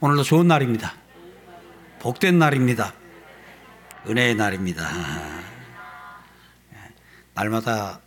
오늘도 0.00 0.22
좋은 0.22 0.46
날입니다. 0.46 0.94
복된 1.98 2.38
날입니다. 2.38 2.94
은혜의 4.06 4.36
날입니다. 4.36 4.88
날마다 7.34 8.00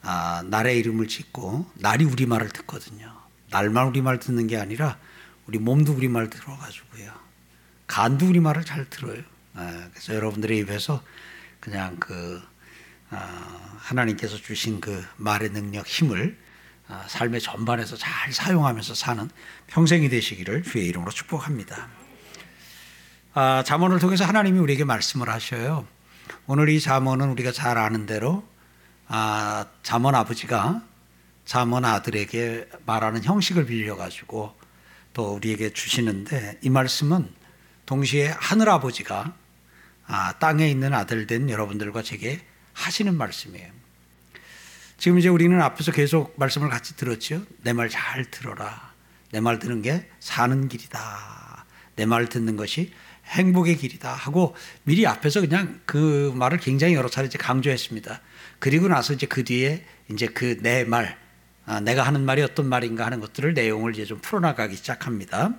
아, 0.00 0.42
날의 0.46 0.78
이름을 0.78 1.06
짓고 1.06 1.70
날이 1.74 2.06
우리 2.06 2.24
말을 2.24 2.48
듣거든요. 2.48 3.14
날만 3.50 3.88
우리 3.88 4.00
말 4.00 4.18
듣는 4.18 4.46
게 4.46 4.56
아니라 4.56 4.98
우리 5.46 5.58
몸도 5.58 5.92
우리 5.92 6.08
말 6.08 6.30
들어가지고요. 6.30 7.12
간도 7.86 8.26
우리 8.26 8.40
말을 8.40 8.64
잘 8.64 8.88
들어요. 8.88 9.20
아, 9.52 9.88
그래서 9.90 10.14
여러분들의 10.14 10.56
입에서 10.60 11.02
그냥 11.60 11.98
그 12.00 12.42
아, 13.10 13.76
하나님께서 13.80 14.38
주신 14.38 14.80
그 14.80 15.04
말의 15.18 15.50
능력, 15.50 15.86
힘을 15.86 16.38
아, 16.38 16.43
삶의 17.06 17.40
전반에서 17.40 17.96
잘 17.96 18.32
사용하면서 18.32 18.94
사는 18.94 19.30
평생이 19.68 20.08
되시기를 20.08 20.62
주의 20.62 20.86
이름으로 20.86 21.10
축복합니다. 21.10 21.88
아, 23.32 23.62
잠언을 23.64 23.98
통해서 23.98 24.24
하나님이 24.24 24.58
우리에게 24.58 24.84
말씀을 24.84 25.28
하셔요. 25.28 25.86
오늘 26.46 26.68
이 26.68 26.80
잠언은 26.80 27.30
우리가 27.30 27.52
잘 27.52 27.78
아는 27.78 28.06
대로 28.06 28.46
아, 29.08 29.66
잠언 29.82 30.14
아버지가 30.14 30.82
잠언 31.44 31.84
아들에게 31.84 32.68
말하는 32.86 33.22
형식을 33.24 33.66
빌려가지고 33.66 34.54
또 35.12 35.34
우리에게 35.34 35.72
주시는데 35.72 36.58
이 36.62 36.70
말씀은 36.70 37.32
동시에 37.86 38.28
하늘 38.28 38.68
아버지가 38.68 39.34
아, 40.06 40.32
땅에 40.38 40.68
있는 40.68 40.92
아들 40.92 41.26
된 41.26 41.48
여러분들과 41.48 42.02
제게 42.02 42.44
하시는 42.72 43.16
말씀이에요. 43.16 43.83
지금 44.96 45.18
이제 45.18 45.28
우리는 45.28 45.60
앞에서 45.60 45.92
계속 45.92 46.34
말씀을 46.38 46.68
같이 46.70 46.96
들었죠. 46.96 47.42
내 47.62 47.72
말 47.72 47.88
잘 47.88 48.24
들어라. 48.30 48.92
내 49.32 49.40
말 49.40 49.58
듣는 49.58 49.82
게 49.82 50.08
사는 50.20 50.68
길이다. 50.68 51.64
내 51.96 52.06
말 52.06 52.28
듣는 52.28 52.56
것이 52.56 52.92
행복의 53.26 53.76
길이다 53.76 54.12
하고 54.12 54.54
미리 54.84 55.06
앞에서 55.06 55.40
그냥 55.40 55.80
그 55.86 56.32
말을 56.36 56.58
굉장히 56.58 56.94
여러 56.94 57.08
차례 57.08 57.28
강조했습니다. 57.28 58.20
그리고 58.58 58.88
나서 58.88 59.12
이제 59.12 59.26
그 59.26 59.44
뒤에 59.44 59.84
이제 60.10 60.26
그 60.26 60.58
내 60.60 60.84
말, 60.84 61.18
아, 61.66 61.80
내가 61.80 62.02
하는 62.02 62.24
말이 62.24 62.42
어떤 62.42 62.68
말인가 62.68 63.06
하는 63.06 63.20
것들을 63.20 63.54
내용을 63.54 63.94
이제 63.94 64.04
좀 64.04 64.18
풀어나가기 64.20 64.76
시작합니다. 64.76 65.54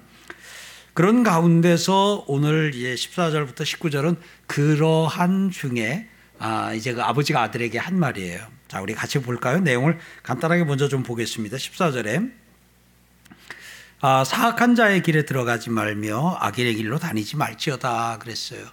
그런 0.94 1.24
가운데서 1.24 2.24
오늘 2.28 2.74
이제 2.74 2.94
14절부터 2.96 3.62
19절은 3.64 4.18
그러한 4.48 5.50
중에 5.52 6.08
아, 6.40 6.74
이제 6.74 6.94
그 6.94 7.02
아버지가 7.02 7.42
아들에게 7.42 7.78
한 7.80 7.98
말이에요. 8.00 8.46
자, 8.68 8.82
우리 8.82 8.94
같이 8.94 9.20
볼까요? 9.20 9.60
내용을 9.60 10.00
간단하게 10.24 10.64
먼저 10.64 10.88
좀 10.88 11.04
보겠습니다. 11.04 11.58
14절에 11.58 12.32
아, 14.02 14.24
사악한 14.24 14.76
자의 14.76 15.02
길에 15.02 15.24
들어가지 15.26 15.70
말며 15.70 16.38
악인의 16.40 16.76
길로 16.76 17.00
다니지 17.00 17.38
말지어다 17.38 18.20
그랬어요. 18.20 18.66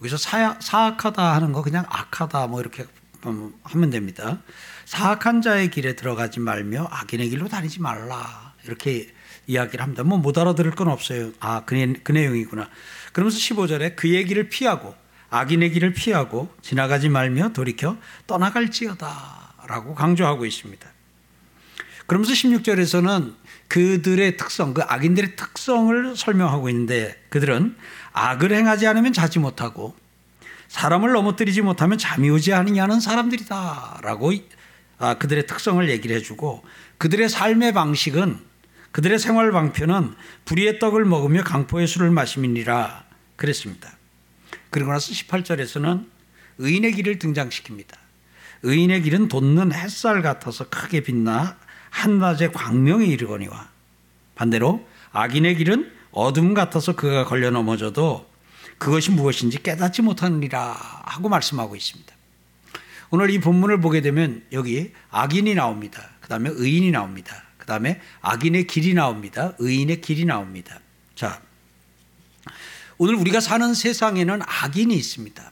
여기서 0.00 0.16
사, 0.16 0.58
사악하다 0.60 1.34
하는 1.34 1.52
거 1.52 1.62
그냥 1.62 1.84
악하다 1.88 2.46
뭐 2.48 2.60
이렇게 2.60 2.84
하면 3.62 3.90
됩니다. 3.90 4.40
사악한 4.84 5.42
자의 5.42 5.70
길에 5.70 5.94
들어가지 5.96 6.40
말며 6.40 6.88
악인의 6.90 7.30
길로 7.30 7.48
다니지 7.48 7.80
말라 7.80 8.54
이렇게 8.64 9.12
이야기를 9.46 9.82
합니다. 9.82 10.02
뭐 10.02 10.18
못 10.18 10.36
알아들을 10.38 10.72
건 10.72 10.88
없어요. 10.88 11.32
아, 11.40 11.64
그, 11.64 11.92
그 12.02 12.12
내용이구나. 12.12 12.68
그러면서 13.12 13.38
15절에 13.38 13.96
그의 13.96 14.24
길을 14.24 14.48
피하고 14.48 14.94
악인의 15.34 15.72
길을 15.72 15.94
피하고 15.94 16.48
지나가지 16.62 17.08
말며 17.08 17.52
돌이켜 17.52 17.96
떠나갈지어다 18.28 19.54
라고 19.66 19.96
강조하고 19.96 20.46
있습니다. 20.46 20.88
그러면서 22.06 22.32
16절에서는 22.32 23.34
그들의 23.66 24.36
특성, 24.36 24.74
그 24.74 24.82
악인들의 24.82 25.34
특성을 25.34 26.16
설명하고 26.16 26.68
있는데 26.68 27.20
그들은 27.30 27.76
악을 28.12 28.52
행하지 28.52 28.86
않으면 28.86 29.12
자지 29.12 29.40
못하고 29.40 29.96
사람을 30.68 31.10
넘어뜨리지 31.10 31.62
못하면 31.62 31.98
잠이 31.98 32.30
오지 32.30 32.52
않느냐는 32.52 33.00
사람들이다 33.00 34.00
라고 34.02 34.32
아, 34.98 35.14
그들의 35.14 35.48
특성을 35.48 35.90
얘기를 35.90 36.14
해주고 36.16 36.64
그들의 36.98 37.28
삶의 37.28 37.72
방식은 37.72 38.38
그들의 38.92 39.18
생활 39.18 39.50
방편은 39.50 40.14
불의의 40.44 40.78
떡을 40.78 41.04
먹으며 41.04 41.42
강포의 41.42 41.88
술을 41.88 42.10
마심이니라 42.10 43.04
그랬습니다. 43.34 43.98
그리고 44.74 44.90
나서 44.90 45.12
18절에서는 45.12 46.04
의인의 46.58 46.94
길을 46.94 47.20
등장시킵니다. 47.20 47.94
의인의 48.64 49.02
길은 49.02 49.28
돋는 49.28 49.72
햇살 49.72 50.20
같아서 50.20 50.68
크게 50.68 50.98
빛나 51.04 51.56
한낮의 51.90 52.52
광명에 52.52 53.06
이르거니와 53.06 53.68
반대로 54.34 54.84
악인의 55.12 55.58
길은 55.58 55.92
어둠 56.10 56.54
같아서 56.54 56.96
그가 56.96 57.24
걸려 57.24 57.52
넘어져도 57.52 58.28
그것이 58.78 59.12
무엇인지 59.12 59.62
깨닫지 59.62 60.02
못하느니라 60.02 60.72
하고 61.04 61.28
말씀하고 61.28 61.76
있습니다. 61.76 62.12
오늘 63.10 63.30
이 63.30 63.38
본문을 63.38 63.80
보게 63.80 64.00
되면 64.00 64.42
여기 64.50 64.92
악인이 65.10 65.54
나옵니다. 65.54 66.10
그 66.20 66.28
다음에 66.28 66.50
의인이 66.52 66.90
나옵니다. 66.90 67.44
그 67.58 67.66
다음에 67.66 68.00
악인의 68.22 68.66
길이 68.66 68.92
나옵니다. 68.92 69.54
의인의 69.60 70.00
길이 70.00 70.24
나옵니다. 70.24 70.80
자, 71.14 71.40
오늘 72.98 73.14
우리가 73.14 73.40
사는 73.40 73.74
세상에는 73.74 74.40
악인이 74.44 74.94
있습니다. 74.94 75.50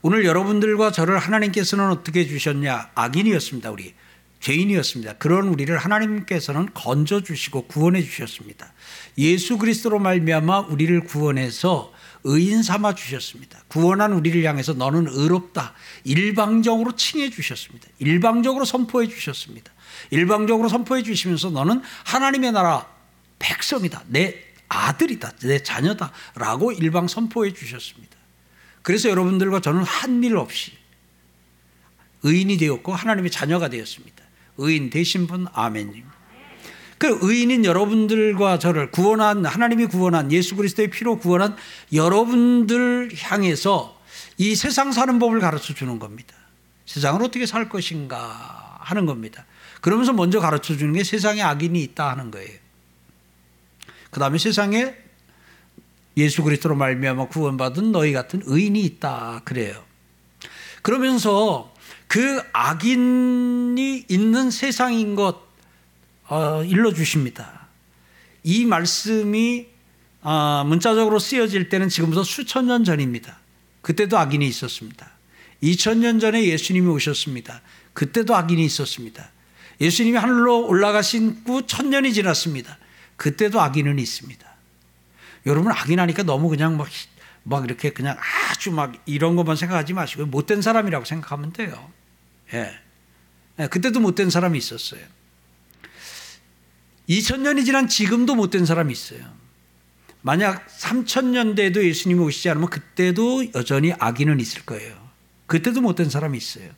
오늘 0.00 0.24
여러분들과 0.24 0.92
저를 0.92 1.18
하나님께서는 1.18 1.90
어떻게 1.90 2.26
주셨냐? 2.26 2.90
악인이었습니다. 2.94 3.70
우리 3.70 3.94
죄인이었습니다. 4.40 5.14
그런 5.14 5.48
우리를 5.48 5.76
하나님께서는 5.76 6.68
건져 6.72 7.22
주시고 7.22 7.66
구원해 7.66 8.02
주셨습니다. 8.02 8.72
예수 9.18 9.58
그리스도로 9.58 9.98
말미암아 9.98 10.60
우리를 10.60 11.00
구원해서 11.04 11.92
의인 12.24 12.62
삼아 12.62 12.94
주셨습니다. 12.94 13.58
구원한 13.68 14.12
우리를 14.12 14.42
향해서 14.44 14.74
너는 14.74 15.08
의롭다. 15.08 15.74
일방적으로 16.04 16.94
칭해 16.94 17.30
주셨습니다. 17.30 17.88
일방적으로 17.98 18.64
선포해 18.64 19.08
주셨습니다. 19.08 19.72
일방적으로 20.10 20.68
선포해 20.68 21.02
주시면서 21.02 21.50
너는 21.50 21.82
하나님의 22.04 22.52
나라 22.52 22.86
백성이다. 23.38 24.04
내 24.08 24.47
아들이다. 24.68 25.32
내 25.42 25.62
자녀다. 25.62 26.12
라고 26.34 26.72
일방 26.72 27.08
선포해 27.08 27.52
주셨습니다. 27.52 28.16
그래서 28.82 29.08
여러분들과 29.08 29.60
저는 29.60 29.82
한 29.82 30.22
일 30.24 30.36
없이 30.36 30.72
의인이 32.22 32.56
되었고 32.56 32.94
하나님의 32.94 33.30
자녀가 33.30 33.68
되었습니다. 33.68 34.24
의인 34.58 34.90
되신 34.90 35.26
분 35.26 35.46
아멘님. 35.52 36.04
그 36.98 37.18
의인인 37.22 37.64
여러분들과 37.64 38.58
저를 38.58 38.90
구원한 38.90 39.46
하나님이 39.46 39.86
구원한 39.86 40.32
예수 40.32 40.56
그리스도의 40.56 40.90
피로 40.90 41.18
구원한 41.18 41.56
여러분들 41.92 43.10
향해서 43.16 43.96
이 44.36 44.56
세상 44.56 44.90
사는 44.90 45.16
법을 45.20 45.38
가르쳐 45.38 45.74
주는 45.74 46.00
겁니다. 46.00 46.34
세상을 46.86 47.22
어떻게 47.22 47.46
살 47.46 47.68
것인가 47.68 48.78
하는 48.80 49.06
겁니다. 49.06 49.44
그러면서 49.80 50.12
먼저 50.12 50.40
가르쳐 50.40 50.76
주는 50.76 50.92
게 50.92 51.04
세상에 51.04 51.40
악인이 51.42 51.80
있다 51.82 52.10
하는 52.10 52.32
거예요. 52.32 52.58
그 54.10 54.20
다음에 54.20 54.38
세상에 54.38 54.94
예수 56.16 56.42
그리스도로 56.42 56.74
말미암아 56.74 57.28
구원받은 57.28 57.92
너희 57.92 58.12
같은 58.12 58.42
의인이 58.44 58.80
있다 58.80 59.42
그래요. 59.44 59.84
그러면서 60.82 61.72
그 62.06 62.42
악인이 62.52 64.06
있는 64.08 64.50
세상인 64.50 65.14
것 65.14 65.46
어, 66.28 66.62
일러 66.64 66.92
주십니다. 66.92 67.68
이 68.42 68.64
말씀이 68.64 69.66
어, 70.22 70.64
문자적으로 70.66 71.18
쓰여질 71.18 71.68
때는 71.68 71.88
지금부터 71.88 72.24
수천 72.24 72.66
년 72.66 72.84
전입니다. 72.84 73.38
그때도 73.82 74.18
악인이 74.18 74.46
있었습니다. 74.46 75.10
2000년 75.62 76.20
전에 76.20 76.44
예수님이 76.44 76.88
오셨습니다. 76.88 77.62
그때도 77.92 78.34
악인이 78.34 78.64
있었습니다. 78.64 79.30
예수님이 79.80 80.16
하늘로 80.16 80.66
올라가신 80.66 81.42
후 81.46 81.66
천년이 81.66 82.12
지났습니다. 82.12 82.78
그때도 83.18 83.60
악인은 83.60 83.98
있습니다. 83.98 84.48
여러분 85.46 85.72
악인하니까 85.72 86.22
너무 86.22 86.48
그냥 86.48 86.76
막, 86.76 86.88
막 87.42 87.64
이렇게 87.64 87.92
그냥 87.92 88.16
아주 88.50 88.70
막 88.70 88.94
이런 89.04 89.36
것만 89.36 89.56
생각하지 89.56 89.92
마시고 89.92 90.26
못된 90.26 90.62
사람이라고 90.62 91.04
생각하면 91.04 91.52
돼요. 91.52 91.92
예. 92.54 92.72
예 93.58 93.66
그때도 93.66 94.00
못된 94.00 94.30
사람이 94.30 94.56
있었어요. 94.56 95.00
2000년이 97.08 97.64
지난 97.64 97.88
지금도 97.88 98.34
못된 98.34 98.64
사람이 98.64 98.92
있어요. 98.92 99.20
만약 100.22 100.66
3000년대에도 100.68 101.82
예수님이 101.82 102.20
오시지 102.20 102.50
않으면 102.50 102.70
그때도 102.70 103.52
여전히 103.54 103.92
악인은 103.98 104.40
있을 104.40 104.62
거예요. 104.62 104.96
그때도 105.46 105.80
못된 105.80 106.08
사람이 106.08 106.38
있어요. 106.38 106.70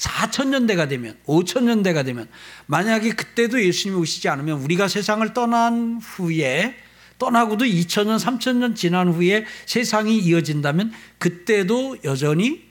4천년대가 0.00 0.88
되면 0.88 1.16
5천년대가 1.26 2.04
되면 2.04 2.28
만약에 2.66 3.10
그때도 3.10 3.62
예수님이 3.62 4.00
오시지 4.00 4.28
않으면 4.28 4.60
우리가 4.62 4.88
세상을 4.88 5.32
떠난 5.34 6.00
후에 6.02 6.74
떠나고도 7.18 7.66
2천년 7.66 8.18
3천년 8.18 8.74
지난 8.74 9.08
후에 9.08 9.44
세상이 9.66 10.18
이어진다면 10.18 10.92
그때도 11.18 11.98
여전히 12.04 12.64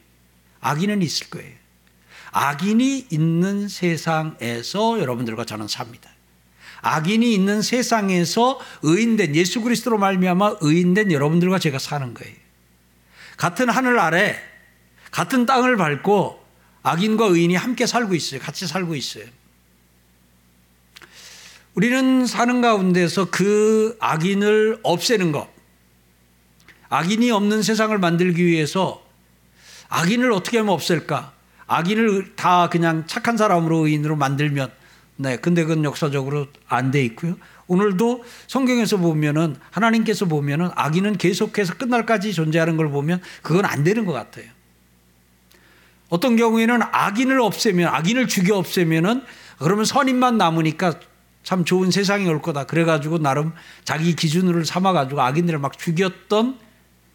악인은 0.59 1.03
있을 1.03 1.29
거예요. 1.29 1.53
악인이 2.31 3.07
있는 3.11 3.67
세상에서 3.67 4.99
여러분들과 4.99 5.45
저는 5.45 5.67
삽니다. 5.67 6.09
악인이 6.81 7.31
있는 7.33 7.61
세상에서 7.61 8.59
의인된 8.81 9.35
예수 9.35 9.61
그리스도로 9.61 9.99
말미암아 9.99 10.57
의인된 10.61 11.11
여러분들과 11.11 11.59
제가 11.59 11.77
사는 11.77 12.13
거예요. 12.13 12.35
같은 13.37 13.69
하늘 13.69 13.99
아래 13.99 14.35
같은 15.11 15.45
땅을 15.45 15.77
밟고 15.77 16.38
악인과 16.89 17.25
의인이 17.25 17.55
함께 17.55 17.85
살고 17.85 18.15
있어요. 18.15 18.39
같이 18.39 18.65
살고 18.65 18.95
있어요. 18.95 19.25
우리는 21.75 22.25
사는 22.25 22.61
가운데서 22.61 23.29
그 23.29 23.95
악인을 23.99 24.79
없애는 24.81 25.31
것, 25.31 25.47
악인이 26.89 27.29
없는 27.29 27.61
세상을 27.61 27.95
만들기 27.97 28.43
위해서 28.43 29.05
악인을 29.89 30.31
어떻게 30.31 30.57
하면 30.57 30.73
없앨까? 30.73 31.33
악인을 31.67 32.35
다 32.35 32.69
그냥 32.69 33.05
착한 33.05 33.37
사람으로 33.37 33.85
의인으로 33.85 34.15
만들면 34.15 34.71
네, 35.17 35.37
근데 35.37 35.63
그건 35.63 35.83
역사적으로 35.83 36.47
안 36.67 36.89
돼 36.91 37.03
있고요. 37.05 37.37
오늘도 37.67 38.23
성경에서 38.47 38.97
보면은 38.97 39.57
하나님께서 39.69 40.25
보면은 40.25 40.69
악인은 40.73 41.17
계속해서 41.17 41.75
끝날까지 41.75 42.33
존재하는 42.33 42.77
걸 42.77 42.89
보면 42.89 43.21
그건 43.43 43.65
안 43.65 43.83
되는 43.83 44.05
것 44.05 44.13
같아요. 44.13 44.45
어떤 46.09 46.35
경우에는 46.35 46.79
악인을 46.91 47.39
없애면 47.39 47.87
악인을 47.93 48.27
죽여 48.27 48.57
없애면은 48.57 49.23
그러면 49.59 49.85
선인만 49.85 50.37
남으니까 50.37 50.99
참 51.43 51.65
좋은 51.65 51.91
세상이 51.91 52.27
올 52.27 52.41
거다. 52.41 52.65
그래가지고 52.65 53.19
나름 53.19 53.53
자기 53.83 54.15
기준으로 54.15 54.63
삼아가지고 54.63 55.21
악인들을 55.21 55.59
막 55.59 55.77
죽였던 55.77 56.59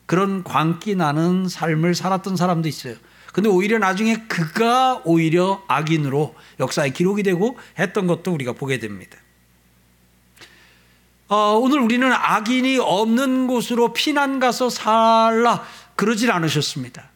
그런 0.06 0.44
광기 0.44 0.96
나는 0.96 1.48
삶을 1.48 1.94
살았던 1.94 2.36
사람도 2.36 2.68
있어요. 2.68 2.94
근데 3.32 3.48
오히려 3.48 3.78
나중에 3.78 4.26
그가 4.28 5.02
오히려 5.04 5.62
악인으로 5.66 6.34
역사에 6.60 6.90
기록이 6.90 7.24
되고 7.24 7.58
했던 7.78 8.06
것도 8.06 8.32
우리가 8.32 8.52
보게 8.52 8.78
됩니다. 8.78 9.18
어, 11.28 11.58
오늘 11.60 11.80
우리는 11.80 12.12
악인이 12.12 12.78
없는 12.78 13.46
곳으로 13.48 13.92
피난 13.92 14.38
가서 14.38 14.70
살라 14.70 15.64
그러질 15.96 16.30
않으셨습니다. 16.30 17.10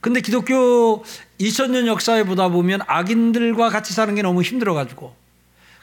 근데 0.00 0.20
기독교 0.20 1.04
2000년 1.40 1.86
역사에 1.86 2.24
보다 2.24 2.48
보면 2.48 2.80
악인들과 2.86 3.70
같이 3.70 3.92
사는 3.92 4.14
게 4.14 4.22
너무 4.22 4.42
힘들어가지고 4.42 5.14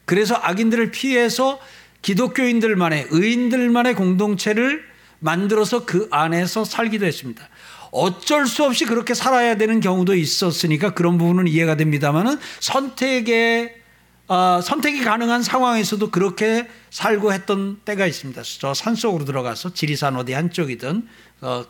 그래서 0.06 0.36
악인들을 0.36 0.92
피해서 0.92 1.60
기독교인들만의 2.02 3.08
의인들만의 3.10 3.96
공동체를 3.96 4.84
만들어서 5.20 5.86
그 5.86 6.08
안에서 6.12 6.64
살기도 6.64 7.06
했습니다. 7.06 7.48
어쩔 7.92 8.46
수 8.46 8.64
없이 8.64 8.86
그렇게 8.86 9.14
살아야 9.14 9.56
되는 9.56 9.80
경우도 9.80 10.16
있었으니까 10.16 10.94
그런 10.94 11.18
부분은 11.18 11.48
이해가 11.48 11.78
됩니다만은 11.78 12.38
선택에 12.60 13.82
어, 14.28 14.60
선택이 14.62 15.04
가능한 15.04 15.44
상황에서도 15.44 16.10
그렇게 16.10 16.68
살고 16.90 17.32
했던 17.32 17.80
때가 17.86 18.08
있습니다. 18.08 18.42
저 18.60 18.74
산속으로 18.74 19.24
들어가서 19.24 19.74
지리산 19.74 20.16
어디 20.16 20.34
한쪽이든 20.34 20.98
어, 20.98 21.08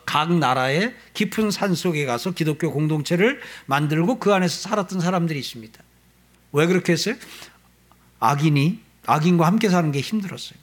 각 0.04 0.32
나라의 0.32 0.94
깊은 1.14 1.50
산 1.50 1.74
속에 1.74 2.06
가서 2.06 2.30
기독교 2.30 2.72
공동체를 2.72 3.40
만들고 3.66 4.18
그 4.18 4.32
안에서 4.32 4.68
살았던 4.68 5.00
사람들이 5.00 5.38
있습니다. 5.38 5.82
왜 6.52 6.66
그렇게 6.66 6.92
했어요? 6.92 7.14
악인이 8.20 8.80
악인과 9.06 9.46
함께 9.46 9.68
사는 9.68 9.90
게 9.92 10.00
힘들었어요. 10.00 10.58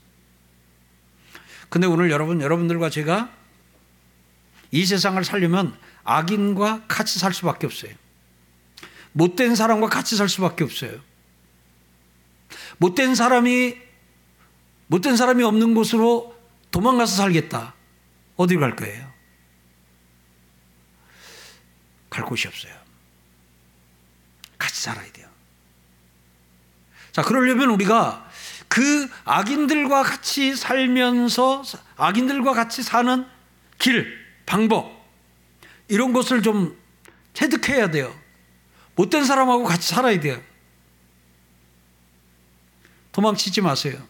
근데 1.69 1.88
오늘 1.88 2.11
여러분 2.11 2.41
여러분들과 2.41 2.89
제가 2.89 3.31
이 4.71 4.85
세상을 4.85 5.23
살려면 5.23 5.77
악인과 6.03 6.85
같이 6.88 7.19
살 7.19 7.33
수밖에 7.33 7.67
없어요. 7.67 7.94
못된 9.11 9.55
사람과 9.55 9.88
같이 9.88 10.15
살 10.15 10.29
수밖에 10.29 10.63
없어요. 10.63 11.00
못된 12.77 13.15
사람이 13.15 13.75
못된 14.88 15.15
사람이 15.15 15.44
없는 15.44 15.73
곳으로 15.73 16.35
도망가서 16.71 17.15
살겠다. 17.15 17.73
어디 18.35 18.56
갈 18.57 18.75
거예요? 18.75 19.12
갈 22.09 22.24
곳이 22.25 22.47
없어요. 22.47 22.74
같이 24.57 24.81
살아야 24.81 25.12
돼요. 25.12 25.27
자, 27.12 27.21
그러려면 27.21 27.69
우리가 27.69 28.27
그 28.68 29.07
악인들과 29.24 30.01
같이 30.01 30.56
살면서 30.56 31.63
악인들과 31.95 32.53
같이 32.53 32.81
사는 32.81 33.27
길, 33.77 34.18
방법 34.47 34.91
이런 35.88 36.12
것을 36.12 36.41
좀 36.41 36.75
체득해야 37.33 37.91
돼요. 37.91 38.19
못된 38.95 39.25
사람하고 39.25 39.63
같이 39.63 39.89
살아야 39.89 40.19
돼요. 40.19 40.41
도망치지 43.12 43.62
마세요. 43.62 44.01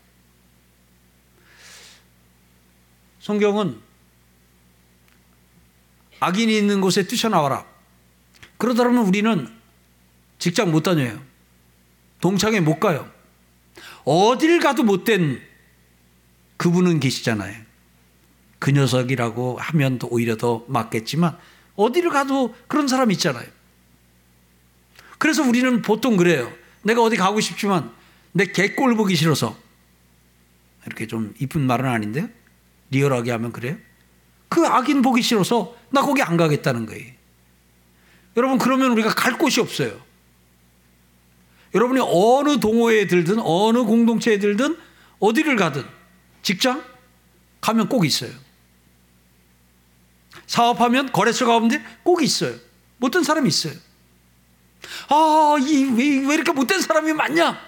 성경은 3.19 3.81
악인이 6.23 6.57
있는 6.57 6.79
곳에 6.79 7.05
뛰쳐나와라. 7.05 7.65
그러다 8.57 8.85
보면 8.85 9.05
우리는 9.07 9.47
직장 10.39 10.71
못 10.71 10.83
다녀요. 10.83 11.21
동창회 12.21 12.61
못 12.61 12.79
가요. 12.79 13.11
어딜 14.05 14.59
가도 14.59 14.83
못된 14.83 15.41
그분은 16.55 17.01
계시잖아요. 17.01 17.61
그 18.59 18.71
녀석이라고 18.71 19.57
하면 19.59 19.99
더 19.99 20.07
오히려 20.09 20.37
더 20.37 20.63
맞겠지만 20.69 21.37
어디를 21.75 22.09
가도 22.09 22.55
그런 22.69 22.87
사람 22.87 23.11
있잖아요. 23.11 23.45
그래서 25.17 25.43
우리는 25.43 25.81
보통 25.81 26.15
그래요. 26.15 26.53
내가 26.83 27.01
어디 27.01 27.17
가고 27.17 27.41
싶지만 27.41 27.91
내 28.31 28.45
개꼴 28.45 28.95
보기 28.95 29.17
싫어서 29.17 29.57
이렇게 30.85 31.05
좀 31.05 31.33
이쁜 31.39 31.67
말은 31.67 31.85
아닌데 31.89 32.33
리얼하게 32.91 33.31
하면 33.31 33.51
그래요. 33.51 33.75
그 34.53 34.67
악인 34.67 35.01
보기 35.01 35.23
싫어서 35.23 35.75
나 35.89 36.03
거기 36.03 36.21
안 36.21 36.37
가겠다는 36.37 36.85
거예요. 36.85 37.11
여러분 38.37 38.59
그러면 38.59 38.91
우리가 38.91 39.09
갈 39.09 39.35
곳이 39.35 39.59
없어요. 39.59 39.99
여러분이 41.73 41.99
어느 42.03 42.59
동호회에 42.59 43.07
들든 43.07 43.39
어느 43.39 43.83
공동체에 43.83 44.37
들든 44.37 44.77
어디를 45.19 45.55
가든 45.55 45.83
직장 46.43 46.83
가면 47.61 47.89
꼭 47.89 48.05
있어요. 48.05 48.29
사업하면 50.45 51.11
거래처 51.11 51.47
가운데 51.47 51.83
꼭 52.03 52.21
있어요. 52.21 52.55
못된 52.97 53.23
사람이 53.23 53.47
있어요. 53.47 53.73
아, 55.09 55.55
이, 55.59 55.85
왜, 55.85 56.27
왜 56.27 56.35
이렇게 56.35 56.51
못된 56.51 56.79
사람이 56.79 57.11
많냐? 57.13 57.59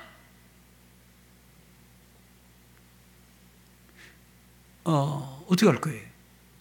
어, 4.83 5.45
어떻게 5.47 5.65
할 5.65 5.81
거예요? 5.81 6.14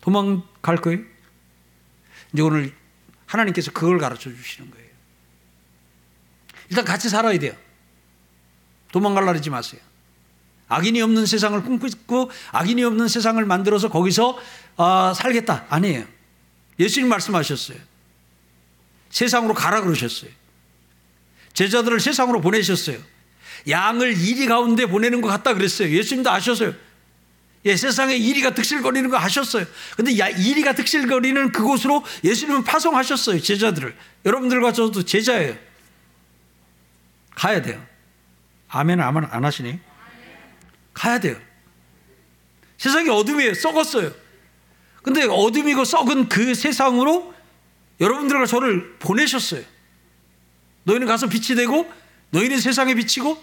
도망갈 0.04 0.76
거예요? 0.82 1.00
이제 2.34 2.42
오늘 2.42 2.74
하나님께서 3.24 3.72
그걸 3.72 3.98
가르쳐 3.98 4.28
주시는 4.28 4.70
거예요. 4.70 4.86
일단 6.68 6.84
같이 6.84 7.08
살아야 7.08 7.38
돼요. 7.38 7.54
도망갈라 8.92 9.28
그러지 9.28 9.48
마세요. 9.48 9.80
악인이 10.68 11.00
없는 11.00 11.24
세상을 11.24 11.62
꿈꾸고 11.62 12.30
악인이 12.52 12.84
없는 12.84 13.08
세상을 13.08 13.42
만들어서 13.46 13.88
거기서 13.88 14.38
어, 14.76 15.14
살겠다. 15.14 15.66
아니에요. 15.70 16.04
예수님 16.78 17.08
말씀하셨어요. 17.08 17.78
세상으로 19.08 19.54
가라 19.54 19.80
그러셨어요. 19.80 20.30
제자들을 21.54 22.00
세상으로 22.00 22.42
보내셨어요. 22.42 22.98
양을 23.68 24.18
이리 24.20 24.46
가운데 24.46 24.84
보내는 24.84 25.22
것 25.22 25.28
같다 25.28 25.54
그랬어요. 25.54 25.88
예수님도 25.88 26.30
아셨어요. 26.30 26.74
예, 27.66 27.76
세상에 27.76 28.14
이리가 28.16 28.54
득실거리는 28.54 29.08
거 29.08 29.18
아셨어요. 29.18 29.64
근데 29.96 30.18
야, 30.18 30.28
이리가 30.28 30.74
득실거리는 30.74 31.52
그곳으로 31.52 32.04
예수님은 32.22 32.64
파송하셨어요. 32.64 33.40
제자들을. 33.40 33.96
여러분들과 34.26 34.72
저도 34.72 35.02
제자예요. 35.04 35.56
가야 37.34 37.62
돼요. 37.62 37.84
아멘, 38.68 39.00
아멘 39.00 39.24
안 39.30 39.44
하시니? 39.44 39.78
가야 40.92 41.18
돼요. 41.20 41.36
세상이 42.76 43.08
어둠이에요. 43.08 43.54
썩었어요. 43.54 44.12
근데 45.02 45.24
어둠이고 45.24 45.84
썩은 45.84 46.28
그 46.28 46.54
세상으로 46.54 47.34
여러분들과 48.00 48.46
저를 48.46 48.96
보내셨어요. 48.98 49.62
너희는 50.84 51.06
가서 51.06 51.28
빛이 51.28 51.56
되고 51.56 51.90
너희는 52.30 52.58
세상에 52.58 52.94
비치고 52.94 53.42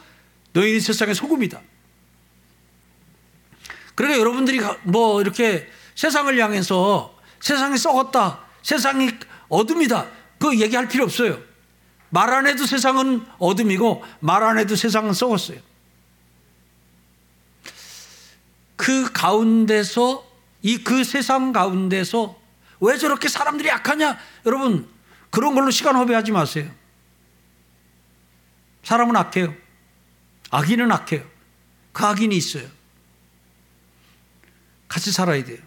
너희는 0.53 0.79
세상의 0.79 1.15
소금이다. 1.15 1.61
그러니까 3.95 4.19
여러분들이 4.19 4.59
뭐 4.83 5.21
이렇게 5.21 5.69
세상을 5.95 6.37
향해서 6.37 7.15
세상이 7.39 7.77
썩었다. 7.77 8.39
세상이 8.63 9.11
어둠이다. 9.49 10.07
그 10.39 10.59
얘기할 10.59 10.87
필요 10.87 11.03
없어요. 11.05 11.39
말 12.09 12.29
안 12.29 12.45
해도 12.47 12.65
세상은 12.65 13.25
어둠이고 13.39 14.03
말 14.19 14.43
안 14.43 14.57
해도 14.57 14.75
세상은 14.75 15.13
썩었어요. 15.13 15.59
그 18.75 19.11
가운데서 19.11 20.29
이 20.63 20.83
그 20.83 21.03
세상 21.03 21.51
가운데서 21.53 22.39
왜 22.79 22.97
저렇게 22.97 23.27
사람들이 23.29 23.69
약하냐? 23.69 24.17
여러분, 24.45 24.87
그런 25.29 25.53
걸로 25.55 25.69
시간 25.71 25.95
허비하지 25.95 26.31
마세요. 26.31 26.69
사람은 28.83 29.15
악해요. 29.15 29.53
악인은 30.49 30.91
악해요. 30.91 31.23
그 31.93 32.05
악인이 32.05 32.35
있어요. 32.35 32.67
같이 34.91 35.09
살아야 35.13 35.41
돼요. 35.45 35.57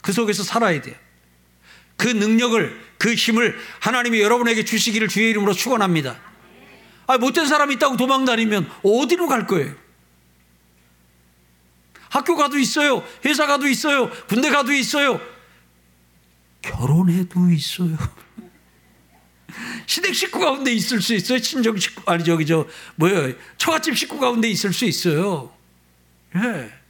그 0.00 0.12
속에서 0.12 0.44
살아야 0.44 0.80
돼요. 0.80 0.94
그 1.96 2.06
능력을, 2.06 2.80
그 2.96 3.14
힘을 3.14 3.58
하나님이 3.80 4.20
여러분에게 4.20 4.64
주시기를 4.64 5.08
주의 5.08 5.28
이름으로 5.30 5.54
축원합니다. 5.54 6.20
아, 7.08 7.18
못된 7.18 7.46
사람이 7.46 7.74
있다고 7.74 7.96
도망 7.96 8.24
다니면 8.24 8.70
어디로 8.84 9.26
갈 9.26 9.48
거예요? 9.48 9.74
학교 12.10 12.36
가도 12.36 12.58
있어요. 12.58 13.04
회사 13.24 13.46
가도 13.46 13.66
있어요. 13.66 14.08
군대 14.28 14.50
가도 14.50 14.72
있어요. 14.72 15.20
결혼해도 16.62 17.50
있어요. 17.50 17.98
시댁 19.86 20.14
식구 20.14 20.38
가운데 20.38 20.72
있을 20.72 21.02
수 21.02 21.12
있어요. 21.14 21.40
친정 21.40 21.76
식구 21.76 22.02
아니 22.06 22.22
저기 22.22 22.46
저 22.46 22.68
뭐예요? 22.94 23.34
처갓집 23.58 23.98
식구 23.98 24.20
가운데 24.20 24.48
있을 24.48 24.72
수 24.72 24.84
있어요. 24.84 25.52
예. 26.36 26.81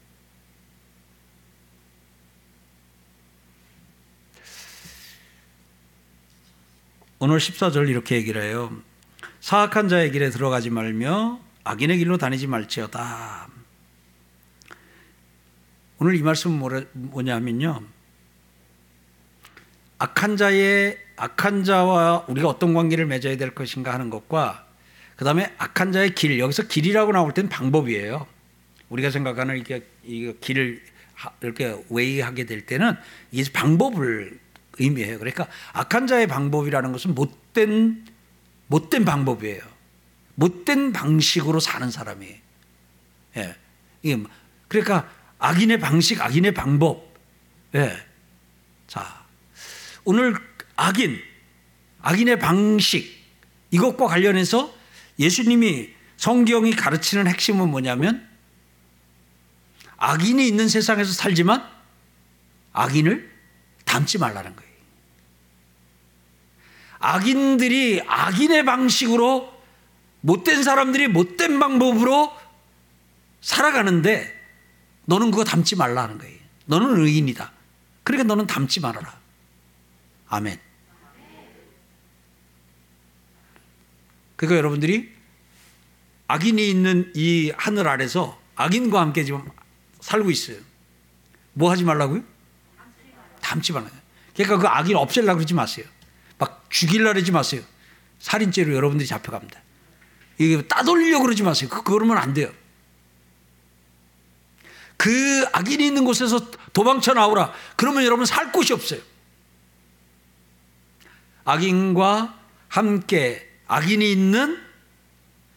오늘 7.25 7.38
14절 7.38 7.88
이렇게 7.88 8.17
얘기를 8.17 8.43
해요. 8.43 8.76
사악한 9.38 9.88
자의 9.88 10.11
길에 10.11 10.29
들어가지 10.31 10.71
말며 10.71 11.38
악인의 11.62 11.99
길로 11.99 12.19
다니지 12.19 12.49
말지어다. 12.49 13.47
오늘 16.00 16.17
이 16.17 16.23
말씀은 16.23 16.85
뭐냐면요. 16.91 17.81
악한 19.99 20.37
자의 20.37 20.99
악한 21.14 21.62
자와 21.62 22.25
우리가 22.26 22.49
어떤 22.49 22.75
관계를 22.75 23.07
맺어야 23.07 23.37
될 23.37 23.55
것인가 23.55 23.95
하는 23.95 24.11
것과 24.11 24.67
그 25.14 25.25
다음에 25.25 25.55
악한 25.59 25.93
자의 25.93 26.17
길 26.17 26.41
여기서 26.41 26.64
길이라고 26.64 27.12
나올 27.12 27.33
때는 27.33 27.49
방법이에요. 27.49 28.26
우리가 28.88 29.12
생각하는 29.12 29.59
이게 29.59 29.87
이 30.02 30.35
길을 30.41 30.83
이렇게 31.41 31.85
웨이하게 31.88 32.47
될 32.47 32.67
때는 32.67 32.97
이게 33.31 33.49
방법을 33.52 34.41
의미해요. 34.79 35.19
그러니까 35.19 35.49
악한 35.73 36.07
자의 36.07 36.26
방법이라는 36.26 36.93
것은 36.93 37.14
못된 37.14 38.07
못된 38.69 39.05
방법이에요. 39.05 39.61
못된 40.35 40.93
방식으로 40.93 41.61
사는 41.61 41.91
사람이. 41.91 42.26
예. 43.37 43.57
이게 44.02 44.17
뭐, 44.17 44.31
그러니까 44.69 45.11
악인의 45.38 45.79
방식, 45.81 46.21
악인의 46.21 46.55
방법. 46.55 47.14
예. 47.75 47.97
자, 48.87 49.26
오늘 50.05 50.35
악인, 50.76 51.19
악인의 52.00 52.38
방식, 52.38 53.23
이것과 53.71 54.07
관련해서 54.07 54.75
예수님이 55.19 55.91
성경이 56.17 56.75
가르치는 56.75 57.26
핵심은 57.26 57.69
뭐냐면 57.69 58.29
악인이 59.97 60.47
있는 60.47 60.69
세상에서 60.69 61.12
살지만 61.12 61.69
악인을 62.73 63.32
닮지 63.93 64.19
말라는 64.19 64.57
거예요. 64.57 64.73
악인들이 66.99 68.03
악인의 68.07 68.65
방식으로 68.65 69.53
못된 70.21 70.63
사람들이 70.63 71.09
못된 71.09 71.59
방법으로 71.59 72.33
살아가는데 73.41 74.41
너는 75.05 75.31
그거 75.31 75.45
닮지 75.45 75.77
말라는 75.77 76.19
거예요. 76.19 76.39
너는 76.67 77.01
의인이다. 77.01 77.53
그러니까 78.05 78.29
너는 78.29 78.47
닮지 78.47 78.81
말아라. 78.81 79.21
아멘. 80.29 80.59
그러니까 84.37 84.59
여러분들이 84.59 85.13
악인이 86.29 86.71
있는 86.71 87.13
이 87.15 87.53
하늘 87.57 87.89
아래서 87.89 88.41
악인과 88.55 89.01
함께 89.01 89.25
지금 89.25 89.47
살고 90.01 90.31
있어요. 90.31 90.57
뭐 91.53 91.71
하지 91.71 91.85
말라고요? 91.85 92.32
닮지 93.52 93.73
말아요. 93.73 93.90
그러니까 94.35 94.59
그 94.59 94.66
악인 94.66 94.97
없애려고 94.97 95.38
그러지 95.38 95.54
마세요. 95.54 95.87
막 96.38 96.64
죽일라 96.71 97.12
그러지 97.12 97.32
마세요. 97.32 97.62
살인죄로 98.18 98.75
여러분들이 98.75 99.06
잡혀갑니다. 99.06 99.61
이게 100.38 100.62
따돌리려고 100.62 101.25
그러지 101.25 101.42
마세요. 101.42 101.68
그, 101.71 101.82
그러면 101.82 102.18
안 102.18 102.32
돼요. 102.35 102.50
그 104.97 105.47
악인이 105.52 105.85
있는 105.85 106.04
곳에서 106.04 106.50
도망쳐 106.73 107.12
나오라. 107.12 107.52
그러면 107.76 108.04
여러분 108.04 108.25
살 108.25 108.52
곳이 108.52 108.73
없어요. 108.73 109.00
악인과 111.44 112.38
함께 112.68 113.49
악인이 113.66 114.11
있는 114.11 114.62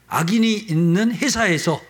악인이 0.07 0.53
있는 0.53 1.13
회사에서 1.13 1.81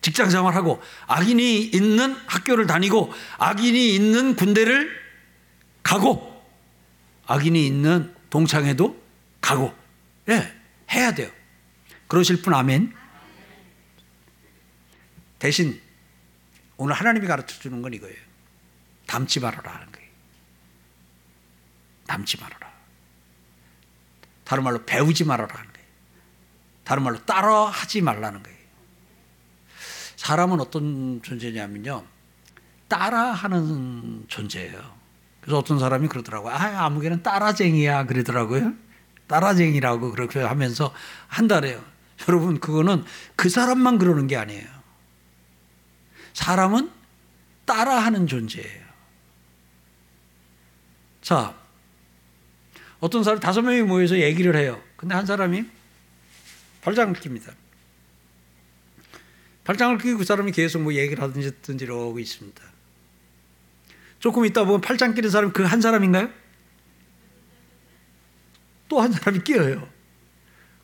직장 0.00 0.30
생활하고 0.30 0.82
악인이 1.06 1.62
있는 1.62 2.14
학교를 2.26 2.66
다니고 2.66 3.12
악인이 3.38 3.94
있는 3.94 4.34
군대를 4.36 5.03
가고 5.84 6.42
악인이 7.26 7.64
있는 7.64 8.12
동창회도 8.30 9.00
가고 9.40 9.72
예 10.28 10.52
해야 10.90 11.14
돼요. 11.14 11.30
그러실 12.08 12.42
분 12.42 12.52
아멘. 12.54 12.92
대신 15.38 15.80
오늘 16.76 16.94
하나님이 16.94 17.26
가르쳐 17.28 17.60
주는 17.60 17.80
건 17.80 17.94
이거예요. 17.94 18.16
담지 19.06 19.38
말아라 19.38 19.74
하는 19.74 19.92
거예요. 19.92 20.08
담지 22.06 22.40
말아라. 22.40 22.72
다른 24.44 24.64
말로 24.64 24.84
배우지 24.84 25.24
말아라 25.24 25.54
하는 25.54 25.72
거예요. 25.72 25.88
다른 26.82 27.02
말로 27.02 27.24
따라 27.24 27.66
하지 27.66 28.00
말라는 28.00 28.42
거예요. 28.42 28.58
사람은 30.16 30.60
어떤 30.60 31.22
존재냐면요. 31.22 32.06
따라하는 32.88 34.24
존재예요. 34.28 35.03
그래서 35.44 35.58
어떤 35.58 35.78
사람이 35.78 36.08
그러더라고요. 36.08 36.54
아, 36.54 36.86
아무개는 36.86 37.22
따라쟁이야. 37.22 38.06
그러더라고요. 38.06 38.72
따라쟁이라고 39.26 40.10
그렇게 40.10 40.40
하면서 40.40 40.94
한다래요. 41.28 41.84
여러분, 42.26 42.58
그거는 42.60 43.04
그 43.36 43.50
사람만 43.50 43.98
그러는 43.98 44.26
게 44.26 44.38
아니에요. 44.38 44.66
사람은 46.32 46.90
따라하는 47.66 48.26
존재예요. 48.26 48.84
자, 51.20 51.54
어떤 53.00 53.22
사람 53.22 53.38
다섯 53.38 53.60
명이 53.60 53.82
모여서 53.82 54.18
얘기를 54.18 54.56
해요. 54.56 54.82
근데 54.96 55.14
한 55.14 55.26
사람이 55.26 55.66
발장을 56.80 57.14
낍니다. 57.20 57.52
발장을 59.64 59.98
끼고 59.98 60.18
그 60.18 60.24
사람이 60.24 60.52
계속 60.52 60.80
뭐 60.80 60.94
얘기를 60.94 61.22
하든지 61.22 61.50
듣든지 61.56 61.84
이러고 61.84 62.18
있습니다. 62.18 62.62
조금 64.24 64.46
있다 64.46 64.64
보면 64.64 64.80
팔짱 64.80 65.12
끼는 65.12 65.28
사람이 65.28 65.52
그한 65.52 65.82
사람인가요? 65.82 66.30
또 68.88 69.02
한 69.02 69.12
사람이 69.12 69.44
끼어요. 69.44 69.86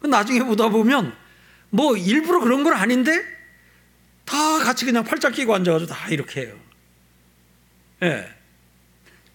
나중에 0.02 0.40
보다 0.40 0.68
보면 0.68 1.16
뭐 1.70 1.96
일부러 1.96 2.40
그런 2.40 2.64
건 2.64 2.74
아닌데 2.74 3.18
다 4.26 4.58
같이 4.58 4.84
그냥 4.84 5.04
팔짱 5.04 5.32
끼고 5.32 5.54
앉아가지고 5.54 5.90
다 5.90 6.08
이렇게 6.10 6.42
해요. 6.42 6.60
예. 8.02 8.08
네. 8.10 8.36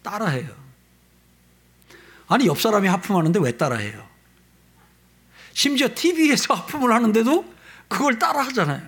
따라해요. 0.03 0.55
아니, 2.27 2.45
옆 2.45 2.61
사람이 2.61 2.87
하품하는데 2.87 3.39
왜 3.39 3.57
따라해요? 3.57 4.07
심지어 5.53 5.89
TV에서 5.95 6.53
하품을 6.61 6.93
하는데도 6.93 7.55
그걸 7.87 8.19
따라 8.19 8.43
하잖아요. 8.43 8.87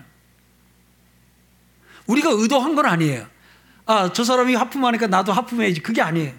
우리가 2.06 2.30
의도한 2.34 2.76
건 2.76 2.86
아니에요. 2.86 3.37
아, 3.88 4.12
저 4.14 4.24
사람이 4.24 4.54
하품하니까 4.54 5.08
나도 5.08 5.32
하품해야지. 5.34 5.82
그게 5.82 6.02
아니에요. 6.02 6.34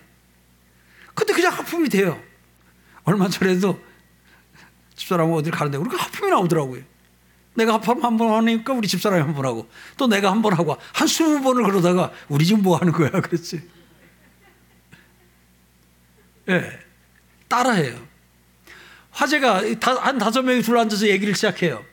근데 1.15 1.33
그냥 1.33 1.53
하품이 1.53 1.89
돼요. 1.89 2.23
얼마 3.05 3.29
전에도 3.29 3.81
집사람 4.95 5.33
어딜 5.33 5.51
가는데 5.51 5.79
우리가 5.79 5.97
하품이 5.97 6.31
나오더라고요. 6.31 6.83
내가 7.55 7.73
합하면 7.75 8.05
한번 8.05 8.35
하니까 8.35 8.73
우리 8.73 8.87
집사람이 8.87 9.21
한 9.23 9.35
번 9.35 9.45
하고 9.47 9.69
또 9.97 10.07
내가 10.07 10.31
한 10.31 10.43
번 10.43 10.53
하고 10.53 10.77
한 10.93 11.09
스무 11.09 11.43
번을 11.43 11.65
그러다가 11.65 12.13
우리 12.29 12.45
지금 12.45 12.63
뭐 12.63 12.77
하는 12.77 12.93
거야 12.93 13.11
그랬지. 13.11 13.69
예. 16.49 16.53
네, 16.53 16.79
따라해요. 17.49 17.99
화제가 19.11 19.63
한 20.01 20.19
다섯 20.19 20.43
명이 20.43 20.63
둘러 20.63 20.81
앉아서 20.83 21.09
얘기를 21.09 21.35
시작해요. 21.35 21.85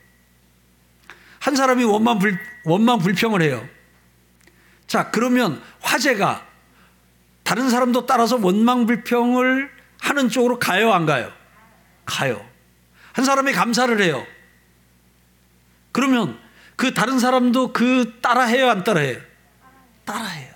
한 1.40 1.56
사람이 1.56 1.84
원만 1.84 2.20
불, 2.20 2.38
원만 2.66 3.00
불평을 3.00 3.42
해요. 3.42 3.68
자, 4.88 5.12
그러면 5.12 5.62
화제가 5.82 6.46
다른 7.44 7.70
사람도 7.70 8.06
따라서 8.06 8.38
원망 8.38 8.86
불평을 8.86 9.70
하는 10.00 10.30
쪽으로 10.30 10.60
가요, 10.60 10.94
안 10.94 11.06
가요? 11.06 11.32
가요. 12.06 12.44
한 13.14 13.26
사람이 13.26 13.54
감사를 13.54 14.02
해요. 14.02 14.26
그러면 15.92 16.38
그 16.76 16.94
다른 16.94 17.20
사람도 17.20 17.72
그 17.72 18.20
따라해요, 18.22 18.70
안 18.70 18.84
따라해요? 18.84 19.20
따라해요. 20.04 20.54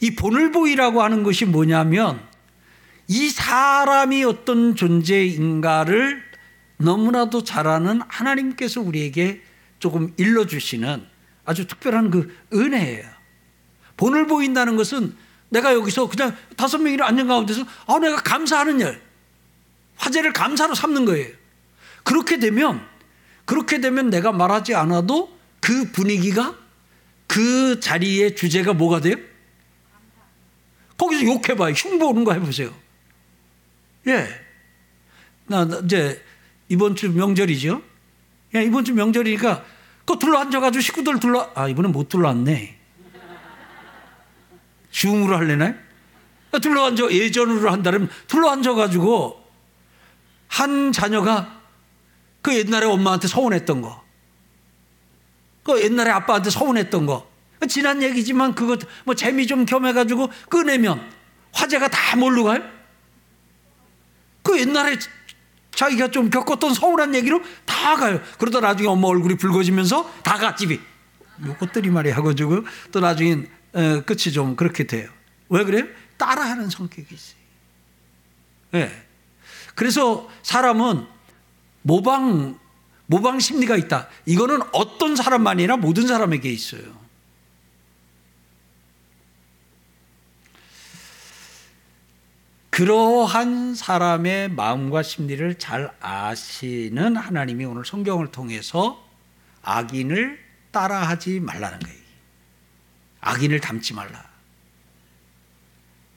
이 0.00 0.14
본을보이라고 0.14 1.02
하는 1.02 1.22
것이 1.22 1.44
뭐냐면 1.44 2.20
이 3.08 3.28
사람이 3.28 4.24
어떤 4.24 4.74
존재인가를 4.74 6.22
너무나도 6.78 7.44
잘 7.44 7.66
아는 7.66 8.02
하나님께서 8.08 8.80
우리에게 8.80 9.42
조금 9.78 10.12
일러주시는 10.16 11.06
아주 11.46 11.66
특별한 11.66 12.10
그 12.10 12.36
은혜예요. 12.52 13.04
본을 13.96 14.26
보인다는 14.26 14.76
것은 14.76 15.16
내가 15.48 15.72
여기서 15.72 16.08
그냥 16.08 16.36
다섯 16.56 16.78
명이 16.78 16.98
앉은 17.00 17.28
가운데서 17.28 17.64
아, 17.86 17.98
내가 17.98 18.16
감사하는 18.16 18.80
일, 18.80 19.00
화제를 19.96 20.32
감사로 20.32 20.74
삼는 20.74 21.04
거예요. 21.06 21.32
그렇게 22.02 22.38
되면, 22.38 22.84
그렇게 23.44 23.80
되면 23.80 24.10
내가 24.10 24.32
말하지 24.32 24.74
않아도 24.74 25.34
그 25.60 25.90
분위기가 25.92 26.56
그 27.26 27.80
자리의 27.80 28.36
주제가 28.36 28.74
뭐가 28.74 29.00
돼요? 29.00 29.16
거기서 30.98 31.24
욕해봐요. 31.24 31.72
흉보 31.72 32.08
오는 32.08 32.24
거 32.24 32.32
해보세요. 32.32 32.74
예. 34.08 34.28
나 35.46 35.68
이제 35.84 36.22
이번 36.68 36.96
주 36.96 37.10
명절이죠. 37.10 37.82
야, 38.54 38.60
이번 38.60 38.84
주 38.84 38.94
명절이니까 38.94 39.64
그 40.06 40.18
둘러 40.18 40.38
앉아가지고 40.38 40.80
식구들 40.80 41.20
둘러, 41.20 41.50
아, 41.54 41.68
이번엔 41.68 41.92
못 41.92 42.08
둘러 42.08 42.30
앉네. 42.30 42.78
줌으로 44.92 45.36
할래나요? 45.36 45.74
둘러 46.62 46.86
앉아, 46.86 47.10
예전으로 47.10 47.70
한다면 47.70 48.08
둘러 48.26 48.50
앉아가지고 48.50 49.44
한 50.48 50.92
자녀가 50.92 51.60
그 52.40 52.56
옛날에 52.56 52.86
엄마한테 52.86 53.28
서운했던 53.28 53.82
거, 53.82 54.02
그 55.64 55.82
옛날에 55.82 56.10
아빠한테 56.10 56.48
서운했던 56.48 57.04
거, 57.04 57.28
지난 57.68 58.02
얘기지만 58.02 58.54
그거 58.54 58.78
뭐 59.04 59.14
재미 59.14 59.46
좀 59.46 59.66
겸해가지고 59.66 60.30
꺼내면 60.48 61.10
화제가 61.52 61.88
다 61.88 62.16
뭘로 62.16 62.44
가요? 62.44 62.62
그 64.42 64.60
옛날에 64.60 64.96
자기가 65.76 66.10
좀 66.10 66.30
겪었던 66.30 66.74
서운한 66.74 67.14
얘기로 67.14 67.40
다 67.64 67.94
가요. 67.96 68.20
그러다 68.38 68.60
나중에 68.60 68.88
엄마 68.88 69.06
얼굴이 69.08 69.36
붉어지면서 69.36 70.10
다 70.24 70.38
갓집이. 70.38 70.80
요것들이 71.46 71.90
말이야 71.90 72.16
가지고 72.16 72.64
또 72.90 73.00
나중엔 73.00 73.48
어, 73.74 74.02
끝이 74.06 74.32
좀 74.32 74.56
그렇게 74.56 74.84
돼요. 74.84 75.08
왜 75.50 75.64
그래요? 75.64 75.84
따라하는 76.16 76.70
성격이 76.70 77.14
있어요. 77.14 77.36
네. 78.72 79.06
그래서 79.74 80.28
사람은 80.42 81.06
모방 81.82 82.58
모방 83.04 83.38
심리가 83.38 83.76
있다. 83.76 84.08
이거는 84.24 84.60
어떤 84.72 85.14
사람만이 85.14 85.62
아니라 85.62 85.76
모든 85.76 86.06
사람에게 86.06 86.50
있어요. 86.50 87.05
그러한 92.76 93.74
사람의 93.74 94.50
마음과 94.50 95.02
심리를 95.02 95.54
잘 95.54 95.90
아시는 95.98 97.16
하나님이 97.16 97.64
오늘 97.64 97.86
성경을 97.86 98.30
통해서 98.32 99.02
악인을 99.62 100.38
따라하지 100.72 101.40
말라는 101.40 101.78
거예요. 101.78 101.98
악인을 103.22 103.60
닮지 103.60 103.94
말라. 103.94 104.22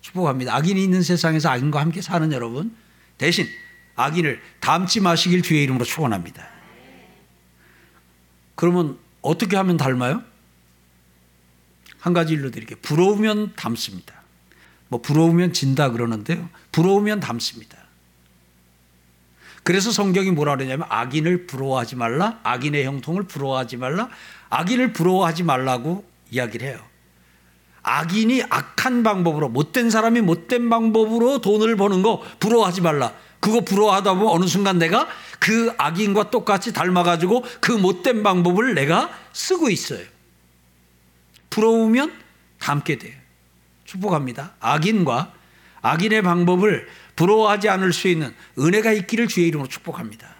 축복합니다. 0.02 0.54
악인이 0.54 0.84
있는 0.84 1.02
세상에서 1.02 1.48
악인과 1.48 1.80
함께 1.80 2.02
사는 2.02 2.30
여러분, 2.34 2.76
대신 3.18 3.48
악인을 3.96 4.42
닮지 4.60 5.00
마시길 5.00 5.44
주의 5.44 5.64
이름으로 5.64 5.86
축원합니다. 5.86 6.46
그러면 8.56 9.00
어떻게 9.22 9.56
하면 9.56 9.78
닮아요? 9.78 10.22
한 12.02 12.12
가지 12.12 12.34
일로 12.34 12.52
드릴게요. 12.52 12.78
부러우면 12.82 13.56
닮습니다. 13.56 14.19
뭐 14.90 15.02
부러우면 15.02 15.54
진다 15.54 15.92
그러는데요. 15.92 16.50
부러우면 16.72 17.22
닮습니다. 17.22 17.78
그래서 19.64 19.92
성경이 19.92 20.32
뭐라 20.32 20.56
그러냐면 20.56 20.88
악인을 20.90 21.46
부러워하지 21.46 21.96
말라, 21.96 22.40
악인의 22.44 22.86
형통을 22.86 23.24
부러워하지 23.24 23.78
말라, 23.78 24.10
악인을 24.50 24.94
부러워하지 24.94 25.44
말라고 25.44 26.04
이야기를 26.32 26.68
해요. 26.68 26.80
악인이 27.84 28.44
악한 28.50 29.04
방법으로 29.04 29.50
못된 29.50 29.90
사람이 29.90 30.22
못된 30.22 30.70
방법으로 30.70 31.40
돈을 31.40 31.76
버는 31.76 32.02
거 32.02 32.24
부러워하지 32.40 32.82
말라. 32.82 33.14
그거 33.40 33.62
부러워하다 33.62 34.16
보면 34.16 34.28
어느 34.30 34.46
순간 34.48 34.80
내가 34.80 35.08
그 35.40 35.74
악인과 35.78 36.30
똑같이 36.30 36.74
닮아가지고 36.74 37.46
그 37.62 37.72
못된 37.72 38.24
방법을 38.24 38.74
내가 38.74 39.10
쓰고 39.34 39.70
있어요. 39.70 40.04
부러우면 41.50 42.12
닮게 42.60 42.98
돼요. 42.98 43.19
축복합니다. 43.90 44.54
악인과 44.60 45.34
악인의 45.82 46.22
방법을 46.22 46.88
부러워하지 47.16 47.70
않을 47.70 47.92
수 47.92 48.08
있는 48.08 48.36
은혜가 48.58 48.92
있기를 48.92 49.28
주의 49.28 49.48
이름으로 49.48 49.68
축복합니다. 49.68 50.36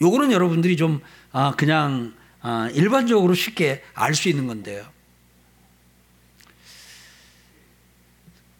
요거는 0.00 0.32
여러분들이 0.32 0.76
좀 0.76 1.00
아, 1.32 1.54
그냥 1.56 2.14
아, 2.40 2.70
일반적으로 2.72 3.34
쉽게 3.34 3.82
알 3.94 4.14
수 4.14 4.28
있는 4.28 4.46
건데요. 4.46 4.90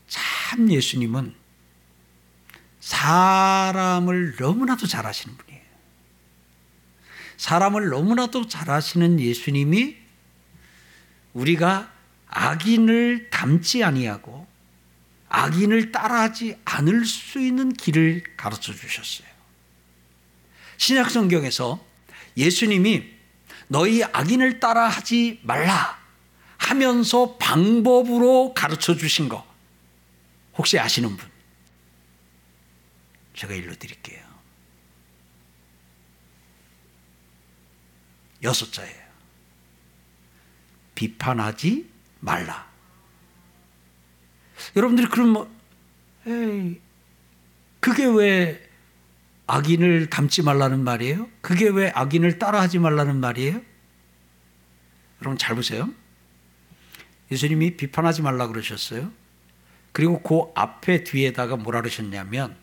참 0.09 0.71
예수님은 0.71 1.35
사람을 2.81 4.37
너무나도 4.39 4.87
잘하시는 4.87 5.37
분이에요. 5.37 5.63
사람을 7.37 7.89
너무나도 7.89 8.49
잘하시는 8.49 9.21
예수님이 9.21 9.97
우리가 11.35 11.98
악인을 12.29 13.31
닮지 13.31 13.83
아니하고 13.83 14.47
악인을 15.29 15.93
따라하지 15.93 16.59
않을 16.65 17.05
수 17.05 17.41
있는 17.41 17.73
길을 17.73 18.37
가르쳐 18.37 18.73
주셨어요. 18.73 19.29
신약 20.77 21.11
성경에서 21.11 21.85
예수님이 22.37 23.05
너희 23.67 24.03
악인을 24.05 24.61
따라하지 24.61 25.41
말라 25.43 25.99
하면서 26.57 27.37
방법으로 27.37 28.55
가르쳐 28.55 28.97
주신 28.97 29.29
거 29.29 29.47
혹시 30.55 30.79
아시는 30.79 31.17
분? 31.17 31.31
제가 33.35 33.55
일러 33.55 33.75
드릴게요. 33.75 34.27
여섯 38.43 38.73
자예요. 38.73 39.09
비판하지 40.95 41.89
말라. 42.21 42.69
여러분들이 44.77 45.09
그럼 45.09 45.31
뭐, 45.31 45.57
에이, 46.27 46.81
그게 47.81 48.07
왜 48.07 48.69
악인을 49.47 50.11
닮지 50.11 50.43
말라는 50.43 50.85
말이에요? 50.85 51.29
그게 51.41 51.69
왜 51.69 51.91
악인을 51.95 52.39
따라하지 52.39 52.79
말라는 52.79 53.17
말이에요? 53.17 53.61
여러분 55.23 55.39
잘 55.39 55.57
보세요. 55.57 55.89
예수님이 57.31 57.77
비판하지 57.77 58.23
말라 58.23 58.47
그러셨어요. 58.47 59.11
그리고 59.93 60.23
그 60.23 60.53
앞에 60.55 61.05
뒤에다가 61.05 61.57
뭐라 61.57 61.81
그러셨냐면 61.81 62.57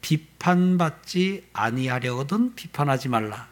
비판받지 0.00 1.48
아니하려거든 1.52 2.54
비판하지 2.54 3.08
말라. 3.08 3.48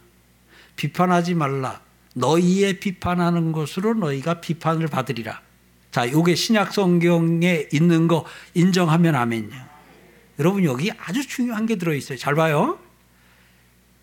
비판하지 0.76 1.34
말라. 1.34 1.82
너희의 2.18 2.80
비판하는 2.80 3.52
것으로 3.52 3.94
너희가 3.94 4.40
비판을 4.40 4.88
받으리라. 4.88 5.40
자, 5.90 6.10
요게 6.10 6.34
신약 6.34 6.72
성경에 6.72 7.68
있는 7.72 8.08
거 8.08 8.24
인정하면 8.54 9.14
아멘요. 9.14 9.68
여러분 10.38 10.64
여기 10.64 10.90
아주 10.92 11.26
중요한 11.26 11.66
게 11.66 11.76
들어 11.76 11.94
있어요. 11.94 12.18
잘 12.18 12.34
봐요. 12.34 12.78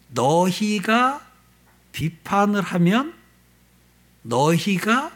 너희가 0.09 1.25
비판을 1.91 2.61
하면 2.61 3.13
너희가 4.21 5.11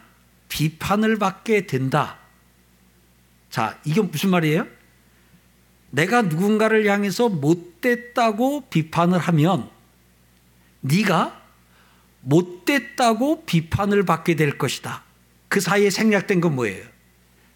비판을 0.48 1.18
받게 1.18 1.66
된다. 1.66 2.18
자, 3.50 3.78
이게 3.84 4.00
무슨 4.00 4.30
말이에요? 4.30 4.66
내가 5.90 6.22
누군가를 6.22 6.86
향해서 6.86 7.28
못됐다고 7.28 8.68
비판을 8.70 9.18
하면 9.18 9.68
네가 10.80 11.39
못됐다고 12.22 13.44
비판을 13.44 14.04
받게 14.04 14.36
될 14.36 14.58
것이다. 14.58 15.04
그 15.48 15.60
사이에 15.60 15.90
생략된 15.90 16.40
건 16.40 16.54
뭐예요? 16.54 16.84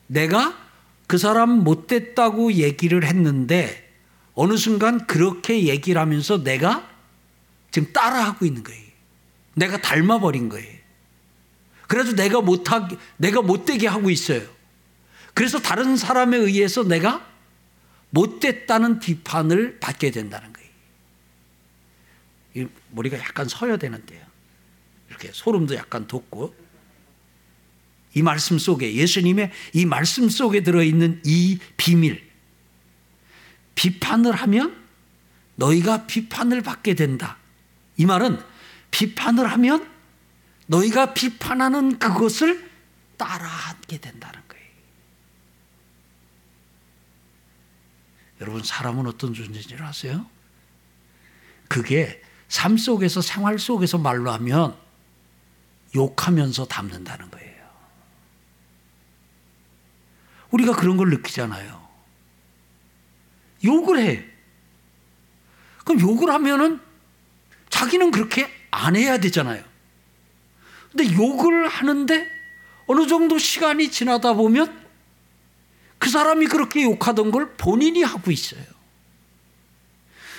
내가 0.07 0.59
그 1.07 1.19
사람 1.19 1.65
못됐다고 1.65 2.55
얘기를 2.55 3.05
했는데 3.05 3.93
어느 4.35 4.57
순간 4.57 5.07
그렇게 5.07 5.65
얘기를 5.65 6.01
하면서 6.01 6.43
내가 6.43 6.89
지금 7.71 7.93
따라하고 7.93 8.47
있는 8.47 8.65
거예요. 8.65 8.83
내가 9.55 9.81
닮아버린 9.81 10.49
거예요. 10.49 10.75
그래서 11.87 12.15
내가 12.15 12.41
못하게, 12.41 12.97
내가 13.17 13.43
못되게 13.43 13.87
하고 13.87 14.11
있어요. 14.11 14.43
그래서 15.35 15.61
다른 15.61 15.97
사람에 15.97 16.37
의해서 16.37 16.83
내가 16.83 17.25
못됐다는 18.11 18.99
비판을 19.01 19.79
받게 19.81 20.11
된다는 20.11 20.53
거예요. 20.53 20.65
머리가 22.91 23.19
약간 23.19 23.49
서야 23.49 23.77
되는데요. 23.77 24.25
이렇게 25.15 25.31
소름도 25.33 25.75
약간 25.77 26.07
돋고 26.07 26.55
이 28.15 28.23
말씀 28.23 28.59
속에 28.59 28.95
예수님의 28.95 29.51
이 29.73 29.87
말씀 29.87 30.29
속에 30.29 30.63
들어 30.63 30.83
있는 30.83 31.21
이 31.25 31.59
비밀 31.77 32.23
비판을 33.75 34.33
하면 34.33 34.85
너희가 35.57 36.07
비판을 36.07 36.63
받게 36.63 36.95
된다. 36.95 37.39
이 37.97 38.07
말은 38.07 38.41
비판을 38.91 39.51
하면 39.53 39.89
너희가 40.67 41.15
비판하는 41.15 41.99
그것을 41.99 42.71
따라하게 43.17 43.99
된다는 43.99 44.41
거예요. 44.49 44.65
여러분 48.41 48.63
사람은 48.63 49.07
어떤 49.07 49.35
존재인지 49.35 49.77
아세요? 49.81 50.27
그게 51.69 52.23
삶 52.49 52.77
속에서 52.77 53.21
생활 53.21 53.59
속에서 53.59 53.99
말로 53.99 54.31
하면 54.33 54.84
욕하면서 55.95 56.67
담는다는 56.67 57.31
거예요. 57.31 57.55
우리가 60.51 60.73
그런 60.75 60.97
걸 60.97 61.11
느끼잖아요. 61.11 61.85
욕을 63.65 63.99
해. 63.99 64.25
그럼 65.85 66.01
욕을 66.01 66.31
하면은 66.31 66.81
자기는 67.71 68.11
그렇게 68.11 68.51
안 68.71 68.97
해야 68.97 69.19
되잖아요. 69.19 69.63
근데 70.91 71.13
욕을 71.15 71.69
하는데 71.69 72.29
어느 72.87 73.07
정도 73.07 73.39
시간이 73.39 73.91
지나다 73.91 74.35
보면 74.35 74.85
그 75.99 76.11
사람이 76.11 76.47
그렇게 76.47 76.83
욕하던 76.83 77.31
걸 77.31 77.57
본인이 77.57 78.03
하고 78.03 78.31
있어요. 78.31 78.63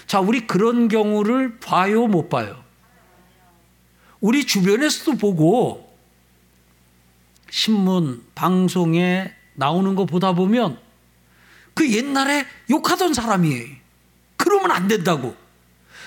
자, 0.05 0.19
우리 0.19 0.45
그런 0.45 0.87
경우를 0.87 1.59
봐요, 1.59 2.07
못 2.07 2.29
봐요? 2.29 2.64
우리 4.25 4.43
주변에서도 4.47 5.19
보고 5.19 5.95
신문, 7.51 8.25
방송에 8.33 9.31
나오는 9.53 9.93
거 9.93 10.07
보다 10.07 10.33
보면 10.33 10.79
그 11.75 11.93
옛날에 11.93 12.47
욕하던 12.71 13.13
사람이에요. 13.13 13.75
그러면 14.35 14.71
안 14.71 14.87
된다고. 14.87 15.35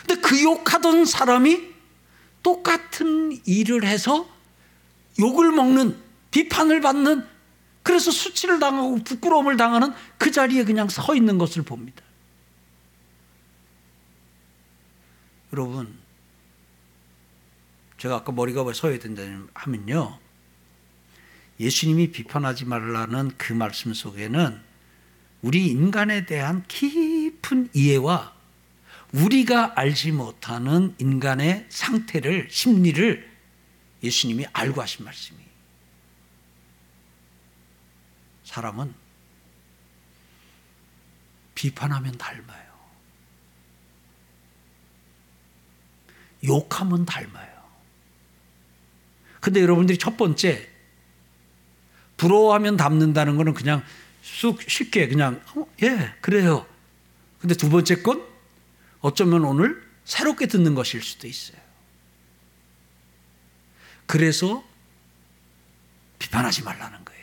근데 0.04 0.20
그 0.20 0.42
욕하던 0.42 1.04
사람이 1.04 1.62
똑같은 2.42 3.40
일을 3.44 3.84
해서 3.84 4.28
욕을 5.20 5.52
먹는 5.52 5.96
비판을 6.32 6.80
받는 6.80 7.24
그래서 7.84 8.10
수치를 8.10 8.58
당하고 8.58 8.96
부끄러움을 9.04 9.56
당하는 9.56 9.92
그 10.18 10.32
자리에 10.32 10.64
그냥 10.64 10.88
서 10.88 11.14
있는 11.14 11.38
것을 11.38 11.62
봅니다. 11.62 12.02
여러분, 15.52 16.07
제가 17.98 18.16
아까 18.16 18.32
머리가 18.32 18.62
왜 18.62 18.72
서야 18.72 18.98
된다 18.98 19.22
하면요. 19.54 20.18
예수님이 21.60 22.12
비판하지 22.12 22.64
말라는 22.64 23.32
그 23.36 23.52
말씀 23.52 23.92
속에는 23.92 24.62
우리 25.42 25.66
인간에 25.66 26.24
대한 26.24 26.64
깊은 26.66 27.70
이해와 27.74 28.36
우리가 29.12 29.72
알지 29.78 30.12
못하는 30.12 30.94
인간의 30.98 31.66
상태를, 31.68 32.48
심리를 32.50 33.28
예수님이 34.02 34.46
알고 34.52 34.80
하신 34.80 35.04
말씀이에요. 35.04 35.48
사람은 38.44 38.94
비판하면 41.54 42.16
닮아요. 42.16 42.68
욕하면 46.44 47.04
닮아요. 47.04 47.47
근데 49.40 49.62
여러분들이 49.62 49.98
첫 49.98 50.16
번째, 50.16 50.68
부러워하면 52.16 52.76
닮는다는 52.76 53.36
거는 53.36 53.54
그냥 53.54 53.82
쑥 54.22 54.60
쉽게 54.62 55.08
그냥, 55.08 55.40
어, 55.54 55.66
예, 55.82 56.14
그래요. 56.20 56.66
근데 57.40 57.54
두 57.54 57.70
번째 57.70 58.02
건 58.02 58.24
어쩌면 59.00 59.44
오늘 59.44 59.82
새롭게 60.04 60.46
듣는 60.46 60.74
것일 60.74 61.02
수도 61.02 61.26
있어요. 61.26 61.58
그래서 64.06 64.64
비판하지 66.18 66.62
말라는 66.62 67.04
거예요. 67.04 67.18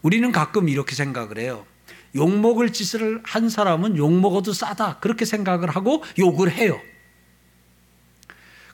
우리는 0.00 0.32
가끔 0.32 0.68
이렇게 0.68 0.94
생각을 0.94 1.38
해요. 1.38 1.66
욕먹을 2.14 2.72
짓을 2.72 3.20
한 3.24 3.48
사람은 3.48 3.96
욕먹어도 3.96 4.52
싸다. 4.52 4.98
그렇게 4.98 5.24
생각을 5.24 5.70
하고 5.70 6.04
욕을 6.18 6.50
해요. 6.52 6.80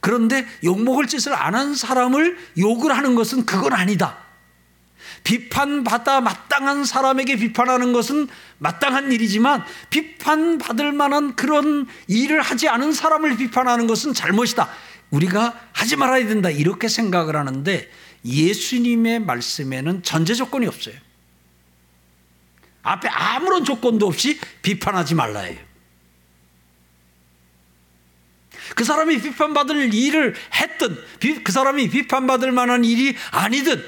그런데 0.08 0.46
욕먹을 0.64 1.06
짓을 1.06 1.34
안 1.34 1.54
한 1.54 1.74
사람을 1.74 2.38
욕을 2.56 2.96
하는 2.96 3.14
것은 3.14 3.44
그건 3.44 3.74
아니다. 3.74 4.16
비판받아 5.22 6.22
마땅한 6.22 6.86
사람에게 6.86 7.36
비판하는 7.36 7.92
것은 7.92 8.26
마땅한 8.56 9.12
일이지만 9.12 9.64
비판받을 9.90 10.92
만한 10.92 11.36
그런 11.36 11.86
일을 12.06 12.40
하지 12.40 12.68
않은 12.70 12.92
사람을 12.92 13.36
비판하는 13.36 13.86
것은 13.86 14.14
잘못이다. 14.14 14.70
우리가 15.10 15.60
하지 15.72 15.96
말아야 15.96 16.26
된다. 16.26 16.48
이렇게 16.48 16.88
생각을 16.88 17.36
하는데 17.36 17.90
예수님의 18.24 19.20
말씀에는 19.20 20.02
전제 20.04 20.32
조건이 20.32 20.66
없어요. 20.66 20.94
앞에 22.82 23.08
아무런 23.08 23.62
조건도 23.62 24.06
없이 24.06 24.40
비판하지 24.62 25.14
말라예요. 25.16 25.67
그 28.74 28.84
사람이 28.84 29.20
비판받을 29.20 29.92
일을 29.94 30.34
했든 30.54 31.42
그 31.44 31.52
사람이 31.52 31.88
비판받을 31.90 32.52
만한 32.52 32.84
일이 32.84 33.16
아니든 33.30 33.84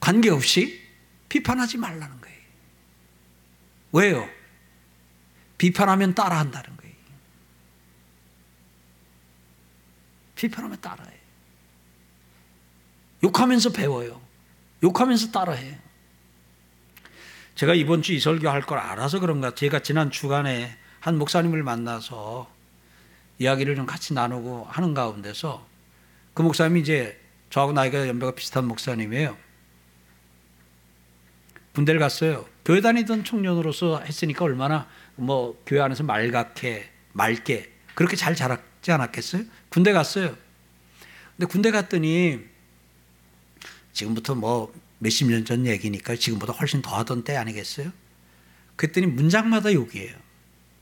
관계없이 0.00 0.82
비판하지 1.28 1.78
말라는 1.78 2.20
거예요. 2.20 2.38
왜요? 3.92 4.28
비판하면 5.58 6.14
따라한다는 6.14 6.76
거예요. 6.76 6.94
비판하면 10.34 10.80
따라해. 10.80 11.10
욕하면서 13.22 13.70
배워요. 13.72 14.20
욕하면서 14.82 15.30
따라해. 15.30 15.78
제가 17.54 17.74
이번 17.74 18.02
주 18.02 18.12
이 18.12 18.20
설교 18.20 18.48
할 18.48 18.62
걸 18.62 18.78
알아서 18.78 19.20
그런가 19.20 19.54
제가 19.54 19.78
지난 19.80 20.10
주간에 20.10 20.76
한 21.00 21.16
목사님을 21.18 21.62
만나서 21.62 22.52
이야기를 23.38 23.76
좀 23.76 23.86
같이 23.86 24.14
나누고 24.14 24.64
하는 24.64 24.94
가운데서 24.94 25.66
그 26.34 26.42
목사님이 26.42 26.80
이제 26.80 27.20
저하고 27.50 27.72
나이가 27.72 28.06
연배가 28.08 28.34
비슷한 28.34 28.66
목사님이에요. 28.66 29.36
군대를 31.74 32.00
갔어요. 32.00 32.46
교회 32.64 32.80
다니던 32.80 33.24
청년으로서 33.24 34.00
했으니까 34.00 34.44
얼마나 34.44 34.88
뭐 35.16 35.60
교회 35.66 35.80
안에서 35.80 36.04
말갛게 36.04 36.90
맑게 37.12 37.72
그렇게 37.94 38.16
잘 38.16 38.34
자랐지 38.34 38.92
않았겠어요? 38.92 39.44
군대 39.68 39.92
갔어요. 39.92 40.36
근데 41.36 41.46
군대 41.50 41.70
갔더니 41.70 42.40
지금부터 43.92 44.34
뭐 44.34 44.72
몇십 44.98 45.28
년 45.28 45.44
전 45.44 45.66
얘기니까 45.66 46.16
지금보다 46.16 46.52
훨씬 46.52 46.80
더 46.80 46.96
하던 46.98 47.24
때 47.24 47.36
아니겠어요? 47.36 47.92
그랬더니 48.76 49.06
문장마다 49.06 49.72
욕이에요. 49.72 50.16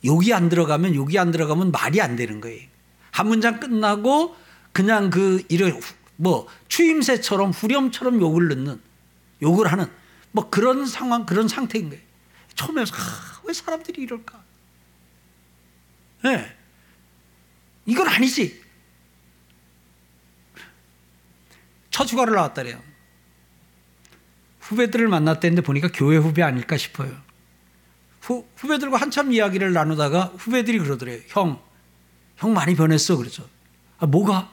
욕이 0.04 0.32
안 0.32 0.48
들어가면 0.48 0.94
욕이 0.94 1.18
안 1.18 1.30
들어가면 1.30 1.70
말이 1.70 2.00
안 2.00 2.16
되는 2.16 2.40
거예요. 2.40 2.66
한 3.10 3.28
문장 3.28 3.60
끝나고 3.60 4.36
그냥 4.72 5.10
그 5.10 5.44
이런 5.48 5.80
뭐 6.16 6.48
추임새처럼 6.68 7.50
후렴처럼 7.50 8.20
욕을 8.20 8.48
넣는 8.48 8.80
욕을 9.42 9.70
하는 9.70 9.86
뭐 10.32 10.48
그런 10.50 10.86
상황 10.86 11.26
그런 11.26 11.48
상태인 11.48 11.90
거예요. 11.90 12.02
처음에 12.54 12.82
아, 12.82 13.40
왜 13.44 13.52
사람들이 13.52 14.02
이럴까? 14.02 14.42
예. 16.24 16.28
네. 16.28 16.56
이건 17.86 18.08
아니지. 18.08 18.62
첫 21.90 22.10
휴가를 22.10 22.34
나왔다래요. 22.34 22.80
후배들을 24.60 25.08
만났다는데 25.08 25.62
보니까 25.62 25.88
교회 25.92 26.16
후배 26.16 26.42
아닐까 26.42 26.76
싶어요. 26.76 27.20
후, 28.22 28.46
후배들과 28.56 28.96
한참 28.98 29.32
이야기를 29.32 29.72
나누다가 29.72 30.26
후배들이 30.38 30.78
그러더래요. 30.78 31.20
형, 31.28 31.61
형 32.37 32.54
많이 32.54 32.74
변했어. 32.76 33.16
그래서. 33.16 33.44
아, 33.98 34.06
뭐가? 34.06 34.50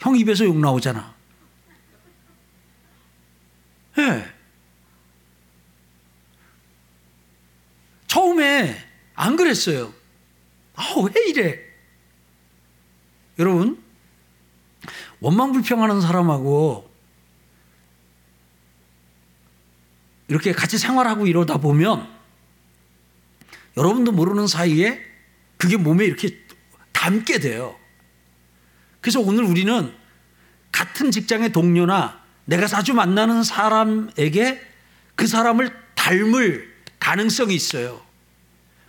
형 0.00 0.16
입에서 0.16 0.44
욕 0.44 0.58
나오잖아. 0.58 1.14
예. 3.98 4.02
네. 4.02 4.34
처음에 8.08 8.76
안 9.14 9.36
그랬어요. 9.36 9.94
아, 10.74 10.82
왜 11.04 11.28
이래? 11.28 11.60
여러분, 13.38 13.80
원망 15.20 15.52
불평하는 15.52 16.00
사람하고 16.00 16.90
이렇게 20.26 20.52
같이 20.52 20.76
생활하고 20.76 21.26
이러다 21.26 21.58
보면 21.58 22.19
여러분도 23.76 24.12
모르는 24.12 24.46
사이에 24.46 25.00
그게 25.56 25.76
몸에 25.76 26.04
이렇게 26.04 26.36
담게 26.92 27.38
돼요. 27.38 27.78
그래서 29.00 29.20
오늘 29.20 29.44
우리는 29.44 29.92
같은 30.72 31.10
직장의 31.10 31.52
동료나 31.52 32.20
내가 32.44 32.66
자주 32.66 32.94
만나는 32.94 33.42
사람에게 33.42 34.60
그 35.14 35.26
사람을 35.26 35.72
닮을 35.94 36.74
가능성이 36.98 37.54
있어요. 37.54 38.04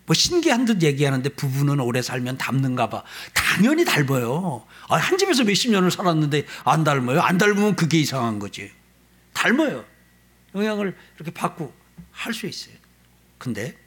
뭐 0.05 0.13
신기한 0.13 0.65
듯 0.65 0.81
얘기하는데 0.81 1.29
부부는 1.29 1.79
오래 1.79 2.01
살면 2.01 2.37
닮는가 2.37 2.89
봐. 2.89 3.03
당연히 3.33 3.85
닮아요. 3.85 4.65
아, 4.89 4.95
한 4.97 5.17
집에서 5.17 5.43
몇십 5.43 5.71
년을 5.71 5.91
살았는데 5.91 6.45
안 6.65 6.83
닮아요? 6.83 7.21
안 7.21 7.37
닮으면 7.37 7.75
그게 7.75 7.99
이상한 7.99 8.39
거지. 8.39 8.71
닮아요. 9.33 9.85
영향을 10.55 10.95
이렇게 11.15 11.31
받고 11.31 11.73
할 12.11 12.33
수 12.33 12.47
있어요. 12.47 12.75
근데 13.37 13.77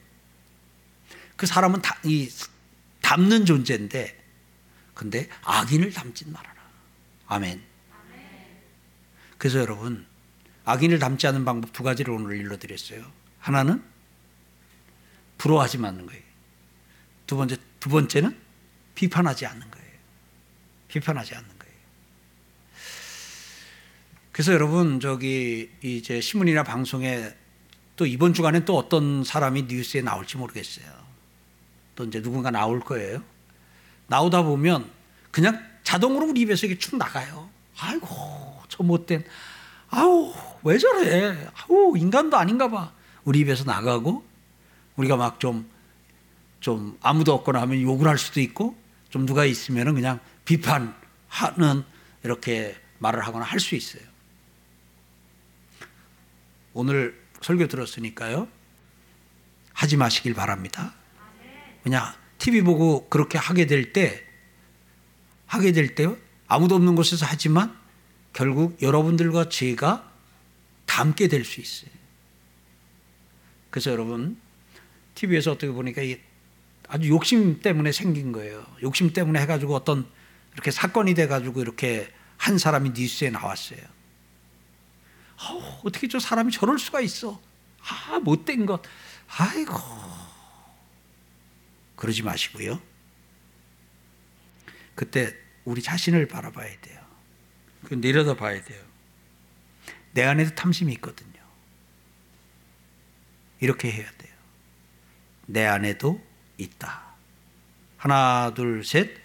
그 1.37 1.47
사람은 1.47 1.83
다, 1.83 1.99
이 2.05 2.31
닮는 3.03 3.47
존재인데 3.47 4.23
근데 4.94 5.29
악인을 5.42 5.92
닮진 5.92 6.33
말아라. 6.33 6.55
아멘. 7.27 7.62
그래서 9.38 9.59
여러분 9.59 10.07
악인을 10.64 10.99
닮지 10.99 11.27
않는 11.27 11.44
방법 11.44 11.73
두 11.73 11.83
가지를 11.83 12.14
오늘 12.14 12.37
일러드렸어요. 12.37 13.05
하나는 13.40 13.83
부러워하지 15.38 15.79
않는 15.79 16.07
거예요. 16.07 16.23
두 17.27 17.37
번째 17.37 17.57
두 17.81 17.90
번째는 17.90 18.38
비판하지 18.94 19.44
않는 19.47 19.70
거예요. 19.70 19.88
비판하지 20.88 21.35
않는 21.35 21.49
거예요. 21.59 21.75
그래서 24.33 24.53
여러분 24.53 25.01
저기 25.01 25.70
이제 25.83 26.20
신문이나 26.20 26.62
방송에 26.62 27.35
또 27.97 28.07
이번 28.07 28.33
주간에 28.33 28.64
또 28.64 28.77
어떤 28.77 29.23
사람이 29.25 29.64
뉴스에 29.64 30.03
나올지 30.03 30.37
모르겠어요. 30.37 31.04
또 31.94 32.04
이제 32.04 32.20
누군가 32.22 32.50
나올 32.50 32.80
거예요. 32.80 33.22
나오다 34.07 34.42
보면 34.42 34.90
그냥 35.30 35.62
자동으로 35.83 36.26
우리 36.26 36.40
입에서 36.42 36.66
이게 36.66 36.78
쭉 36.78 36.96
나가요. 36.96 37.48
아이고 37.78 38.07
저 38.68 38.83
못된 38.83 39.24
아우 39.90 40.33
왜 40.62 40.78
저래 40.78 41.48
아우 41.54 41.96
인간도 41.96 42.37
아닌가 42.37 42.70
봐 42.70 42.92
우리 43.24 43.40
입에서 43.40 43.64
나가고 43.64 44.24
우리가 44.96 45.16
막 45.16 45.38
좀 45.38 45.74
좀 46.61 46.96
아무도 47.02 47.35
없거나 47.35 47.61
하면 47.61 47.83
욕을 47.83 48.09
할 48.09 48.16
수도 48.16 48.40
있고 48.40 48.74
좀 49.11 49.26
누가 49.26 49.44
있으면은 49.44 49.92
그냥 49.94 50.18
비판하는 50.46 51.85
이렇게 52.22 52.74
말을 53.00 53.20
하거나 53.26 53.44
할 53.44 53.61
수 53.61 53.74
있어요. 53.74 54.02
오늘 56.72 57.22
설교 57.42 57.68
들었으니까요. 57.68 58.48
하지 59.74 59.98
마시길 59.98 60.33
바랍니다. 60.33 60.94
그냥 61.85 62.12
TV 62.38 62.62
보고 62.62 63.09
그렇게 63.09 63.38
하게 63.38 63.66
될 63.66 63.92
때, 63.92 64.27
하게 65.47 65.70
될 65.70 65.94
때, 65.94 66.09
아무도 66.49 66.75
없는 66.75 66.97
곳에서 66.97 67.27
하지만 67.27 67.77
결국 68.33 68.83
여러분들과 68.83 69.49
제가 69.49 70.11
닮게 70.87 71.29
될 71.29 71.44
수 71.44 71.61
있어요. 71.61 71.90
그래서 73.70 73.90
여러분, 73.90 74.40
TV에서 75.14 75.53
어떻게 75.53 75.70
보니까 75.70 76.03
아주 76.88 77.09
욕심 77.09 77.61
때문에 77.61 77.92
생긴 77.92 78.33
거예요. 78.33 78.64
욕심 78.83 79.12
때문에 79.12 79.40
해가지고 79.42 79.75
어떤 79.75 80.07
이렇게 80.55 80.70
사건이 80.70 81.14
돼가지고 81.14 81.61
이렇게 81.61 82.12
한 82.37 82.59
사람이 82.59 82.90
뉴스에 82.90 83.31
나왔어요. 83.31 83.81
아우, 85.37 85.62
어떻게 85.85 86.09
저 86.09 86.18
사람이 86.18 86.53
저럴 86.53 86.79
수가 86.79 87.01
있어. 87.01 87.40
아, 87.81 88.18
못된 88.20 88.64
것. 88.66 88.83
아이고. 89.37 90.23
그러지 92.05 92.23
마시고요. 92.23 92.83
그때 94.95 95.35
우리 95.64 95.81
자신을 95.81 96.29
바라봐야 96.29 96.79
돼요. 96.83 97.01
그 97.85 97.95
내려다 97.95 98.35
봐야 98.35 98.62
돼요. 98.62 98.85
내 100.12 100.23
안에도 100.23 100.55
탐심이 100.55 100.93
있거든요. 100.95 101.40
이렇게 103.59 103.90
해야 103.90 104.11
돼요. 104.19 104.35
내 105.47 105.64
안에도 105.64 106.23
있다. 106.59 107.14
하나, 107.97 108.53
둘, 108.55 108.85
셋. 108.85 109.17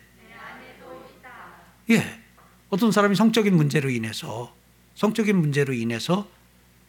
예. 1.89 2.23
어떤 2.69 2.93
사람이 2.93 3.15
성적인 3.15 3.57
문제로 3.57 3.89
인해서 3.89 4.55
성적인 4.95 5.35
문제로 5.35 5.73
인해서 5.73 6.31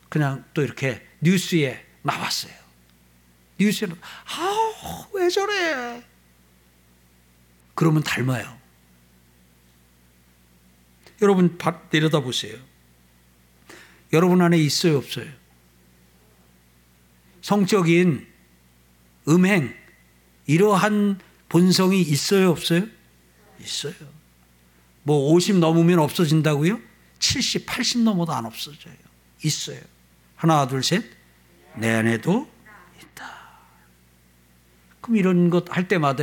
그냥 0.09 0.45
또 0.55 0.63
이렇게 0.63 1.05
뉴스에 1.21 1.85
나왔어요. 2.03 2.60
뉴스에는 3.61 3.97
아, 4.01 5.07
왜 5.13 5.29
저래? 5.29 6.03
그러면 7.75 8.03
닮아요. 8.03 8.59
여러분 11.23 11.59
내려다 11.91 12.21
보세요. 12.21 12.59
여러분 14.13 14.41
안에 14.41 14.59
있어요, 14.59 14.99
없어요? 14.99 15.31
성적인 17.43 18.27
음행 19.29 19.75
이러한 20.47 21.21
본성이 21.49 22.01
있어요, 22.01 22.51
없어요? 22.51 22.87
있어요. 23.61 23.95
뭐 25.03 25.33
50 25.33 25.59
넘으면 25.59 25.99
없어진다고요? 25.99 26.81
70, 27.19 27.67
80 27.67 28.01
넘어도 28.03 28.33
안 28.33 28.47
없어져요. 28.47 28.95
있어요. 29.45 29.81
하나, 30.37 30.67
둘, 30.67 30.83
셋. 30.83 31.05
내 31.77 31.91
안에도. 31.91 32.51
그럼 35.11 35.17
이런 35.17 35.51
것 35.51 35.65
할 35.71 35.89
때마다 35.89 36.23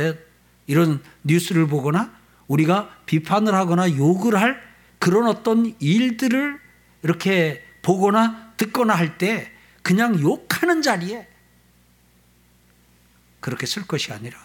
이런 0.66 1.02
뉴스를 1.22 1.66
보거나 1.66 2.16
우리가 2.46 2.96
비판을 3.04 3.54
하거나 3.54 3.90
욕을 3.96 4.40
할 4.40 4.62
그런 4.98 5.26
어떤 5.26 5.74
일들을 5.78 6.58
이렇게 7.02 7.64
보거나 7.82 8.54
듣거나 8.56 8.94
할 8.94 9.18
때 9.18 9.52
그냥 9.82 10.18
욕하는 10.20 10.80
자리에 10.80 11.28
그렇게 13.40 13.66
쓸 13.66 13.86
것이 13.86 14.12
아니라 14.12 14.38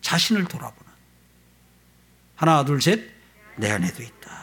자신을 0.00 0.46
돌아보는 0.46 0.92
하나 2.36 2.64
둘 2.64 2.80
셋 2.80 3.12
내 3.56 3.70
안에도 3.70 4.02
있다. 4.02 4.34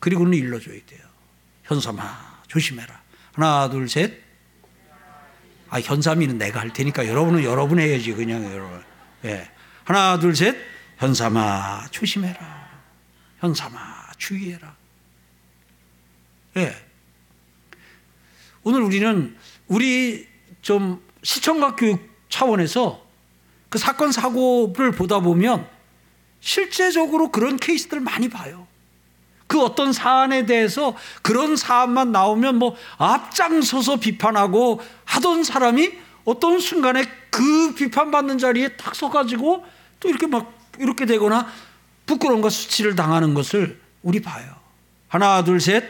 그리고는 0.00 0.36
일러줘야 0.36 0.80
돼요. 0.84 1.06
현삼아 1.62 2.42
조심해라. 2.48 3.00
하나 3.34 3.70
둘 3.70 3.88
셋. 3.88 4.23
아 5.74 5.80
현삼이는 5.80 6.38
내가 6.38 6.60
할 6.60 6.72
테니까 6.72 7.08
여러분은 7.08 7.42
여러분 7.42 7.80
해야지 7.80 8.12
그냥 8.12 8.44
여러분. 8.44 8.80
예. 9.24 9.50
하나 9.82 10.20
둘 10.20 10.36
셋. 10.36 10.56
현삼아 10.98 11.88
조심해라. 11.90 12.80
현삼아 13.40 14.12
주의해라. 14.16 14.76
예. 16.58 16.76
오늘 18.62 18.82
우리는 18.82 19.36
우리 19.66 20.28
좀 20.62 21.02
시청각 21.24 21.74
교육 21.74 22.08
차원에서 22.28 23.04
그 23.68 23.76
사건 23.78 24.12
사고를 24.12 24.92
보다 24.92 25.18
보면 25.18 25.68
실제적으로 26.38 27.32
그런 27.32 27.56
케이스들을 27.56 28.00
많이 28.00 28.28
봐요. 28.28 28.68
그 29.54 29.62
어떤 29.62 29.92
사안에 29.92 30.46
대해서 30.46 30.96
그런 31.22 31.54
사안만 31.54 32.10
나오면 32.10 32.56
뭐 32.56 32.74
앞장서서 32.98 33.98
비판하고 34.00 34.80
하던 35.04 35.44
사람이 35.44 35.92
어떤 36.24 36.58
순간에 36.58 37.04
그 37.30 37.72
비판받는 37.76 38.38
자리에 38.38 38.76
탁 38.76 38.96
서가지고 38.96 39.64
또 40.00 40.08
이렇게 40.08 40.26
막 40.26 40.52
이렇게 40.80 41.06
되거나 41.06 41.46
부끄러움과 42.04 42.50
수치를 42.50 42.96
당하는 42.96 43.32
것을 43.32 43.80
우리 44.02 44.20
봐요. 44.20 44.56
하나, 45.06 45.44
둘, 45.44 45.60
셋. 45.60 45.84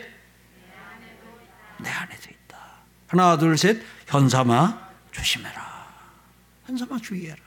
내 1.79 1.89
안에도 1.89 2.29
있다. 2.29 2.59
하나, 3.07 3.39
둘, 3.39 3.57
셋. 3.57 3.81
현삼아, 4.07 4.79
조심해라. 5.11 5.89
현삼아, 6.67 6.99
주의해라. 6.99 7.39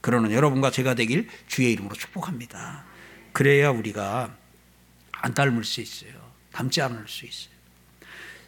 그러는 0.00 0.32
여러분과 0.32 0.70
제가 0.70 0.94
되길 0.94 1.28
주의 1.46 1.70
이름으로 1.72 1.94
축복합니다. 1.94 2.90
그래야 3.32 3.70
우리가 3.70 4.36
안 5.12 5.34
닮을 5.34 5.64
수 5.64 5.80
있어요. 5.80 6.12
닮지 6.52 6.80
않을 6.82 7.04
수 7.08 7.26
있어요. 7.26 7.52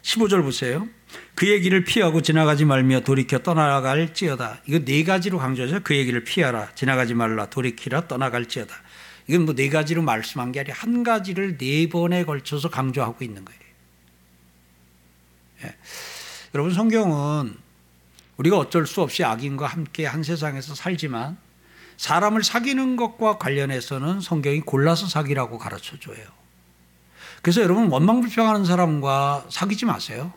15절 0.01 0.43
보세요. 0.43 0.87
그의 1.33 1.61
길을 1.61 1.83
피하고 1.83 2.21
지나가지 2.21 2.65
말며 2.65 3.01
돌이켜 3.01 3.39
떠나갈지어다. 3.39 4.61
이거 4.67 4.79
네 4.85 5.03
가지로 5.03 5.39
강조하죠. 5.39 5.81
그의 5.83 6.05
길을 6.05 6.23
피하라. 6.23 6.75
지나가지 6.75 7.13
말라. 7.13 7.49
돌이키라. 7.49 8.07
떠나갈지어다. 8.07 8.75
이건 9.27 9.45
뭐 9.45 9.55
네 9.55 9.69
가지로 9.69 10.03
말씀한 10.03 10.51
게 10.51 10.59
아니라 10.59 10.75
한 10.75 11.03
가지를 11.03 11.57
네 11.57 11.89
번에 11.89 12.25
걸쳐서 12.25 12.69
강조하고 12.69 13.23
있는 13.23 13.43
거예요. 13.43 13.59
예. 15.63 15.75
여러분 16.53 16.73
성경은 16.73 17.57
우리가 18.37 18.57
어쩔 18.57 18.85
수 18.85 19.01
없이 19.01 19.23
악인과 19.23 19.65
함께 19.65 20.05
한 20.05 20.21
세상에서 20.21 20.75
살지만 20.75 21.37
사람을 21.97 22.43
사귀는 22.43 22.95
것과 22.95 23.37
관련해서는 23.37 24.21
성경이 24.21 24.61
골라서 24.61 25.07
사귀라고 25.07 25.57
가르쳐 25.57 25.99
줘요. 25.99 26.17
그래서 27.41 27.61
여러분 27.61 27.89
원망불평하는 27.89 28.65
사람과 28.65 29.45
사귀지 29.49 29.85
마세요. 29.85 30.33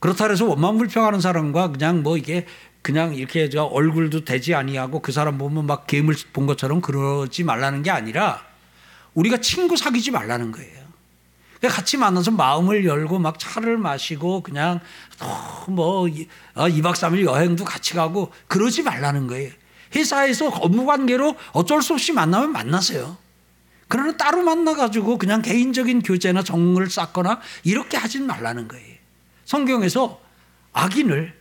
그렇다 0.00 0.28
해서 0.28 0.46
원망불평하는 0.46 1.20
사람과 1.20 1.72
그냥 1.72 2.02
뭐 2.02 2.16
이게 2.16 2.46
그냥 2.82 3.14
이렇게 3.14 3.48
저 3.48 3.64
얼굴도 3.64 4.24
되지 4.24 4.54
아니하고 4.54 5.00
그 5.00 5.12
사람 5.12 5.38
보면 5.38 5.66
막 5.66 5.86
괴물 5.86 6.16
본 6.32 6.46
것처럼 6.46 6.80
그러지 6.80 7.44
말라는 7.44 7.82
게 7.82 7.90
아니라 7.90 8.42
우리가 9.14 9.36
친구 9.36 9.76
사귀지 9.76 10.10
말라는 10.10 10.50
거예요. 10.50 10.82
같이 11.68 11.96
만나서 11.96 12.32
마음을 12.32 12.84
열고 12.84 13.20
막 13.20 13.38
차를 13.38 13.78
마시고 13.78 14.42
그냥 14.42 14.80
뭐 15.68 16.06
2박 16.06 16.26
어, 16.56 16.92
3일 16.92 17.24
여행도 17.24 17.64
같이 17.64 17.94
가고 17.94 18.32
그러지 18.48 18.82
말라는 18.82 19.28
거예요. 19.28 19.52
회사에서 19.94 20.48
업무 20.48 20.86
관계로 20.86 21.36
어쩔 21.52 21.82
수 21.82 21.94
없이 21.94 22.12
만나면 22.12 22.52
만나세요. 22.52 23.16
그러나 23.88 24.16
따로 24.16 24.42
만나가지고 24.42 25.18
그냥 25.18 25.42
개인적인 25.42 26.02
교제나 26.02 26.42
정을 26.42 26.88
쌓거나 26.88 27.40
이렇게 27.62 27.96
하진 27.96 28.26
말라는 28.26 28.68
거예요. 28.68 28.96
성경에서 29.44 30.20
악인을, 30.72 31.38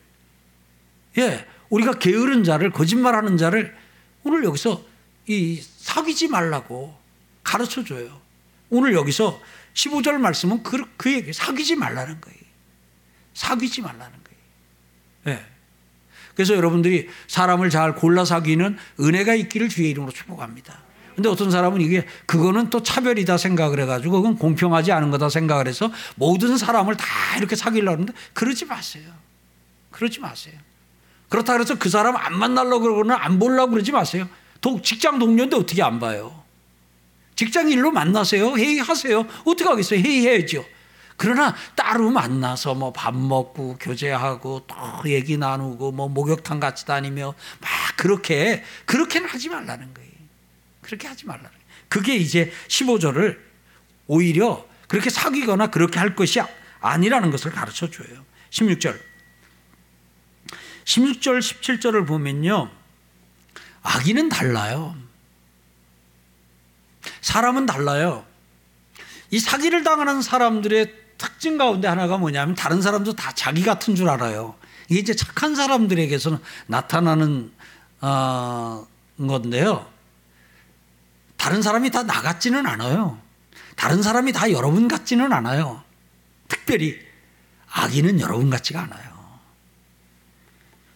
예, 1.18 1.48
우리가 1.70 1.94
게으른 1.94 2.44
자를, 2.44 2.72
거짓말하는 2.72 3.38
자를 3.38 3.76
오늘 4.24 4.44
여기서 4.44 4.84
이 5.28 5.64
사귀지 5.78 6.28
말라고 6.28 6.98
가르쳐 7.44 7.84
줘요. 7.84 8.20
오늘 8.70 8.94
여기서 8.94 9.42
15절 9.74 10.18
말씀은 10.18 10.64
그, 10.64 10.84
그 10.98 11.12
얘기, 11.12 11.32
사귀지 11.32 11.76
말라는 11.76 12.20
거예요. 12.20 12.40
사귀지 13.34 13.82
말라는 13.82 14.20
거예요. 15.26 15.40
예. 15.40 15.51
그래서 16.36 16.56
여러분들이 16.56 17.08
사람을 17.28 17.70
잘 17.70 17.96
골라 17.96 18.26
사귀는 18.26 18.78
은혜가 19.00 19.36
있기를 19.36 19.70
주의 19.70 19.90
이름으로 19.90 20.12
축복합니다. 20.12 20.80
근데 21.16 21.30
어떤 21.30 21.52
사람은 21.52 21.82
이게 21.82 22.06
그거는 22.26 22.70
또 22.70 22.82
차별이다 22.82 23.38
생각을 23.38 23.80
해가지고 23.82 24.22
그건 24.22 24.38
공평하지 24.38 24.92
않은 24.92 25.12
거다 25.12 25.30
생각을 25.30 25.68
해서 25.68 25.92
모든 26.16 26.58
사람을 26.58 26.96
다 26.96 27.06
이렇게 27.38 27.56
사귀려고 27.56 27.92
하는데 27.92 28.14
그러지 28.34 28.66
마세요. 28.66 29.04
그러지 29.92 30.20
마세요. 30.20 30.56
그렇다 31.30 31.54
그래서 31.54 31.78
그 31.78 31.90
사람 31.90 32.16
안 32.16 32.38
만나려고 32.38 32.82
그러거나 32.82 33.18
안 33.20 33.40
보려고 33.40 33.72
그러지 33.72 33.92
마세요. 33.92 34.28
직장 34.84 35.20
동료인데 35.20 35.56
어떻게 35.58 35.82
안 35.82 36.00
봐요? 36.00 36.42
직장 37.36 37.70
일로 37.70 37.92
만나세요. 37.92 38.56
회의하세요. 38.56 39.26
어떻게 39.46 39.64
하겠어요? 39.64 40.00
회의해야죠. 40.00 40.64
그러나 41.22 41.56
따로 41.76 42.10
만나서 42.10 42.74
뭐 42.74 42.92
밥 42.92 43.16
먹고 43.16 43.78
교제하고 43.80 44.66
또 44.66 44.76
얘기 45.06 45.38
나누고 45.38 45.92
뭐 45.92 46.10
목욕탕 46.10 46.60
같이 46.60 46.84
다니며 46.88 47.36
막 47.60 47.70
그렇게 47.96 48.64
그렇게는 48.88 49.30
하지 49.30 49.48
말라는 49.50 49.94
거예요. 49.94 50.12
그렇게 50.82 51.08
하지 51.08 51.28
말라는 51.28 51.48
거예요. 51.48 51.66
그게 51.90 52.16
이제 52.16 52.52
15절을 52.70 53.38
오히려 54.08 54.66
그렇게 54.88 55.12
사귀거나 55.12 55.68
그렇게 55.68 56.00
할 56.00 56.16
것이 56.16 56.42
아니라는 56.80 57.30
것을 57.30 57.52
가르쳐 57.52 57.92
줘요. 57.92 58.26
16절. 58.50 59.00
16절, 60.86 61.38
17절을 61.38 62.08
보면요. 62.08 62.72
아기는 63.84 64.28
달라요. 64.28 64.96
사람은 67.22 67.68
달라요. 67.68 68.26
이 69.30 69.40
사기를 69.40 69.84
당하는 69.84 70.24
사람들의 70.24 71.01
특징 71.22 71.56
가운데 71.60 71.88
하나가 71.88 72.18
뭐냐면 72.18 72.56
다른 72.56 72.82
사람도 72.82 73.14
다 73.14 73.32
자기 73.36 73.62
같은 73.62 73.96
줄 73.96 74.10
알아요. 74.10 74.56
이게 74.90 75.00
이제 75.00 75.16
착한 75.16 75.54
사람들에게서는 75.54 76.40
나타나는 76.66 77.52
어, 78.02 78.88
건데요. 79.18 79.88
다른 81.38 81.62
사람이 81.62 81.92
다 81.92 82.04
나 82.04 82.22
같지는 82.22 82.66
않아요. 82.66 83.20
다른 83.76 84.02
사람이 84.02 84.32
다 84.32 84.52
여러분 84.52 84.88
같지는 84.88 85.32
않아요. 85.32 85.84
특별히 86.48 87.00
아기는 87.70 88.20
여러분 88.20 88.50
같지가 88.50 88.82
않아요. 88.82 89.12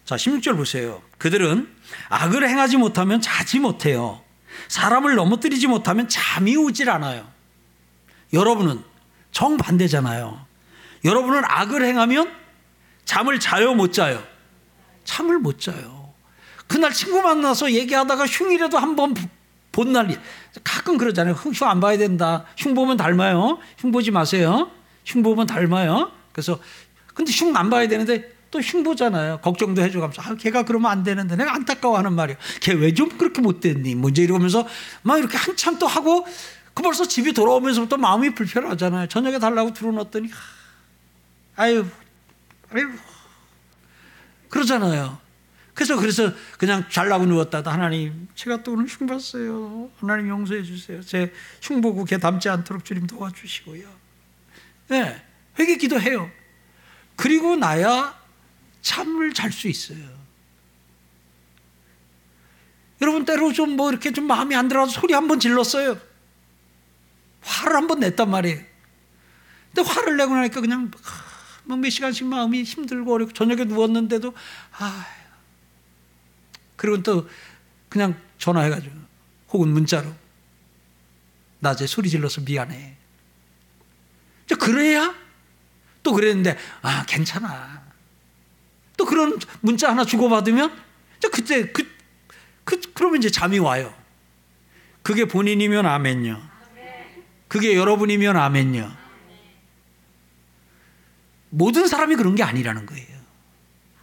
자, 0.05 0.15
16절 0.15 0.57
보세요. 0.57 1.03
그들은 1.19 1.71
악을 2.09 2.49
행하지 2.49 2.77
못하면 2.77 3.21
자지 3.21 3.59
못해요. 3.59 4.21
사람을 4.69 5.13
넘어뜨리지 5.15 5.67
못하면 5.67 6.09
잠이 6.09 6.55
오질 6.57 6.89
않아요. 6.89 7.31
여러분은 8.33 8.94
정반대잖아요. 9.35 10.45
여러분은 11.03 11.41
악을 11.45 11.83
행하면 11.85 12.31
잠을 13.03 13.39
자요, 13.39 13.73
못 13.75 13.91
자요? 13.91 14.23
잠을 15.03 15.39
못 15.39 15.59
자요. 15.59 16.13
그날 16.67 16.93
친구 16.93 17.21
만나서 17.21 17.73
얘기하다가 17.73 18.25
흉이라도 18.25 18.77
한번 18.77 19.13
본 19.73 19.91
날이 19.91 20.17
가끔 20.63 20.97
그러잖아요. 20.97 21.33
흉안 21.35 21.81
봐야 21.81 21.97
된다. 21.97 22.45
흉 22.57 22.73
보면 22.73 22.95
닮아요. 22.97 23.59
흉 23.77 23.91
보지 23.91 24.09
마세요. 24.11 24.71
흉 25.05 25.21
보면 25.21 25.45
닮아요. 25.47 26.11
그래서 26.31 26.57
근데 27.13 27.31
흉 27.33 27.55
안 27.57 27.69
봐야 27.69 27.87
되는데 27.89 28.33
또 28.51 28.59
흉 28.61 28.83
보잖아요. 28.83 29.39
걱정도 29.41 29.81
해줘가면서 29.81 30.21
아, 30.21 30.35
걔가 30.35 30.63
그러면 30.63 30.89
안 30.89 31.03
되는데 31.03 31.35
내가 31.35 31.53
안타까워하는 31.55 32.13
말이야. 32.13 32.37
걔 32.61 32.73
왜 32.73 32.93
좀 32.93 33.09
그렇게 33.17 33.41
못됐니? 33.41 33.95
문제 33.95 34.23
이러면서 34.23 34.65
막 35.03 35.17
이렇게 35.19 35.35
한참 35.37 35.77
또 35.77 35.87
하고 35.87 36.25
그 36.75 36.83
벌써 36.83 37.07
집에 37.07 37.31
돌아오면서부터 37.31 37.97
마음이 37.97 38.35
불편하잖아요. 38.35 39.07
저녁에 39.07 39.39
달라고 39.39 39.73
들어놨더니 39.73 40.29
아유 41.55 41.85
아유 42.71 42.91
그러잖아요. 44.49 45.17
그래서 45.73 45.95
그래서 45.97 46.31
그냥 46.57 46.85
잘라고 46.89 47.25
누웠다도 47.25 47.69
하나님 47.69 48.27
제가 48.35 48.61
또 48.63 48.73
오늘 48.73 48.85
흉 48.87 49.07
봤어요. 49.07 49.89
하나님 49.99 50.29
용서해 50.29 50.63
주세요. 50.63 51.01
제 51.01 51.31
흉 51.61 51.81
보고 51.81 52.03
걔 52.05 52.17
닮지 52.17 52.49
않도록 52.49 52.85
주님 52.85 53.07
도와주시고요. 53.07 53.89
네, 54.89 55.21
회개 55.57 55.77
기도해요. 55.77 56.29
그리고 57.15 57.55
나야 57.55 58.17
잠을 58.81 59.33
잘 59.33 59.51
수 59.51 59.67
있어요. 59.69 59.97
여러분 63.01 63.25
때로 63.25 63.51
좀 63.53 63.75
뭐 63.75 63.89
이렇게 63.91 64.11
좀 64.11 64.25
마음이 64.27 64.55
안 64.55 64.67
들어서 64.67 64.91
소리 64.99 65.13
한 65.13 65.27
번 65.27 65.39
질렀어요. 65.39 65.97
화를 67.45 67.75
한번 67.75 67.99
냈단 67.99 68.29
말이에요. 68.29 68.59
근데 69.73 69.89
화를 69.89 70.17
내고 70.17 70.33
나니까 70.35 70.61
그냥 70.61 70.91
뭐몇 71.65 71.91
시간씩 71.91 72.27
마음이 72.27 72.63
힘들고 72.63 73.13
어렵고 73.13 73.33
저녁에 73.33 73.65
누웠는데도 73.65 74.33
아 74.77 75.05
그리고 76.75 77.01
또 77.03 77.29
그냥 77.87 78.19
전화해가지고 78.37 78.95
혹은 79.53 79.69
문자로 79.69 80.13
낮에 81.59 81.87
소리 81.87 82.09
질러서 82.09 82.41
미안해. 82.41 82.97
그래야 84.59 85.15
또 86.03 86.13
그랬는데 86.13 86.57
아 86.81 87.05
괜찮아. 87.07 87.83
또 88.97 89.05
그런 89.05 89.37
문자 89.61 89.89
하나 89.89 90.05
주고 90.05 90.29
받으면 90.29 90.83
그때 91.31 91.71
그, 91.71 91.87
그 92.63 92.79
그러면 92.93 93.17
이제 93.17 93.29
잠이 93.29 93.59
와요. 93.59 93.93
그게 95.01 95.25
본인이면 95.25 95.85
아멘요. 95.85 96.54
그게 97.47 97.75
여러분이면 97.75 98.35
아멘요. 98.35 98.95
모든 101.49 101.87
사람이 101.87 102.15
그런 102.15 102.35
게 102.35 102.43
아니라는 102.43 102.85
거예요. 102.85 103.15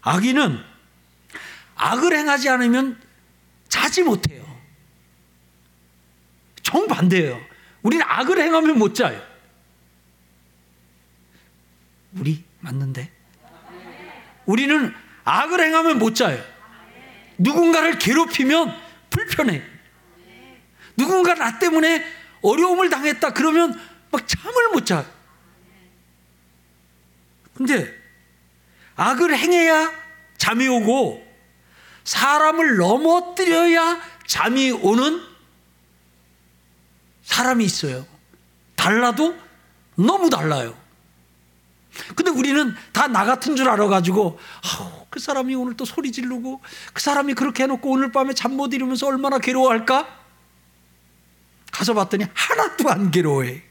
악인은 0.00 0.62
악을 1.74 2.16
행하지 2.16 2.48
않으면 2.48 3.00
자지 3.68 4.02
못해요. 4.02 4.42
정반대예요. 6.62 7.40
우리는 7.83 8.05
악을 8.09 8.38
행하면 8.38 8.78
못 8.78 8.94
자요. 8.94 9.20
우리 12.12 12.44
맞는데? 12.61 13.11
우리는 14.46 14.94
악을 15.24 15.61
행하면 15.61 15.98
못 15.98 16.14
자요. 16.14 16.42
누군가를 17.38 17.98
괴롭히면 17.98 18.74
불편해. 19.11 19.62
누군가 20.96 21.35
나 21.35 21.59
때문에 21.59 22.22
어려움을 22.42 22.90
당했다 22.90 23.33
그러면 23.33 23.78
막 24.11 24.26
잠을 24.26 24.68
못 24.72 24.85
자. 24.85 25.05
근데 27.55 27.92
악을 28.96 29.37
행해야 29.37 29.92
잠이 30.38 30.66
오고 30.68 31.24
사람을 32.05 32.76
넘어뜨려야 32.76 34.01
잠이 34.26 34.70
오는 34.72 35.20
사람이 37.22 37.64
있어요. 37.64 38.07
달라도 38.76 39.36
너무 39.95 40.28
달라요. 40.28 40.76
근데 42.16 42.30
우리는 42.30 42.74
다 42.93 43.07
나 43.07 43.24
같은 43.24 43.55
줄 43.55 43.68
알아가지고, 43.68 44.38
아우, 44.64 45.07
그 45.11 45.20
사람이 45.20 45.55
오늘 45.55 45.76
또 45.76 45.84
소리 45.84 46.11
지르고, 46.11 46.61
그 46.95 47.03
사람이 47.03 47.34
그렇게 47.34 47.64
해놓고 47.64 47.90
오늘 47.90 48.11
밤에 48.11 48.32
잠 48.32 48.53
못 48.57 48.72
이루면서 48.72 49.07
얼마나 49.07 49.38
괴로워할까? 49.38 50.22
가서 51.73 51.95
봤더니 51.95 52.25
하나도 52.33 52.89
안 52.89 53.11
괴로워해. 53.11 53.62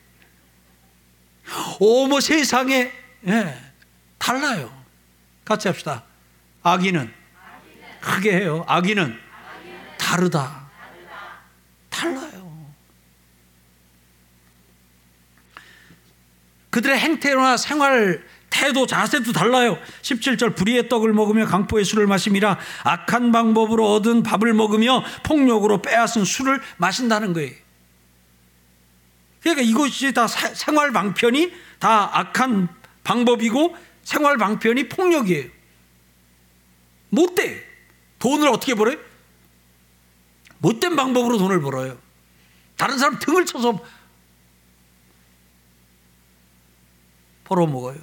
어머 1.79 2.19
세상에, 2.19 2.91
예, 3.27 3.57
달라요. 4.17 4.69
같이 5.45 5.67
합시다. 5.69 6.03
아기는 6.63 7.13
크게 8.01 8.35
해요. 8.35 8.65
아기는 8.67 9.17
다르다. 9.97 10.69
달라요. 11.89 12.71
그들의 16.71 16.97
행태나 16.97 17.57
생활, 17.57 18.25
태도, 18.49 18.87
자세도 18.87 19.33
달라요. 19.33 19.77
17절 20.01 20.55
불의의 20.55 20.89
떡을 20.89 21.13
먹으며 21.13 21.45
강포의 21.45 21.85
술을 21.85 22.07
마심이라 22.07 22.57
악한 22.83 23.31
방법으로 23.31 23.93
얻은 23.93 24.23
밥을 24.23 24.53
먹으며 24.53 25.03
폭력으로 25.23 25.81
빼앗은 25.81 26.25
술을 26.25 26.61
마신다는 26.77 27.33
거예요. 27.33 27.60
그러니까 29.41 29.61
이것이 29.63 30.13
다 30.13 30.27
사- 30.27 30.53
생활 30.53 30.91
방편이 30.91 31.51
다 31.79 32.17
악한 32.19 32.67
방법이고 33.03 33.75
생활 34.03 34.37
방편이 34.37 34.87
폭력이에요. 34.89 35.49
못돼. 37.09 37.63
돈을 38.19 38.47
어떻게 38.49 38.75
벌어요? 38.75 38.97
못된 40.59 40.95
방법으로 40.95 41.37
돈을 41.39 41.59
벌어요. 41.61 41.97
다른 42.77 42.97
사람 42.99 43.17
등을 43.19 43.45
쳐서 43.45 43.79
벌어먹어요. 47.45 47.99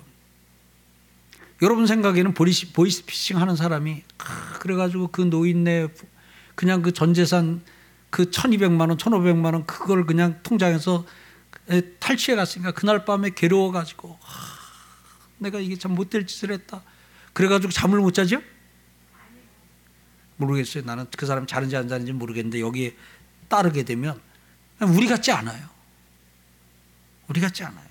여러분 1.62 1.86
생각에는 1.86 2.34
보이스, 2.34 2.72
보이스피싱 2.72 3.40
하는 3.40 3.56
사람이 3.56 4.02
아, 4.18 4.58
그래가지고 4.60 5.08
그 5.08 5.22
노인네 5.22 5.88
그냥 6.54 6.82
그 6.82 6.92
전 6.92 7.14
재산 7.14 7.62
그 8.10 8.30
1200만 8.30 8.80
원, 8.88 8.96
1500만 8.96 9.52
원 9.54 9.66
그걸 9.66 10.06
그냥 10.06 10.38
통장에서 10.42 11.04
탈취해 11.98 12.34
갔으니까 12.36 12.72
그날 12.72 13.04
밤에 13.04 13.30
괴로워가지고 13.30 14.18
아, 14.22 14.58
내가 15.38 15.58
이게 15.60 15.76
참 15.76 15.94
못될 15.94 16.26
짓을 16.26 16.50
했다. 16.52 16.82
그래가지고 17.32 17.72
잠을 17.72 18.00
못 18.00 18.12
자죠? 18.12 18.42
모르겠어요. 20.36 20.84
나는 20.84 21.06
그 21.16 21.26
사람 21.26 21.46
자는지 21.46 21.76
안 21.76 21.88
자는지 21.88 22.12
모르겠는데 22.12 22.60
여기에 22.60 22.96
따르게 23.48 23.82
되면 23.82 24.20
우리 24.80 25.06
같지 25.06 25.30
않아요. 25.32 25.68
우리 27.28 27.40
같지 27.40 27.64
않아요. 27.64 27.87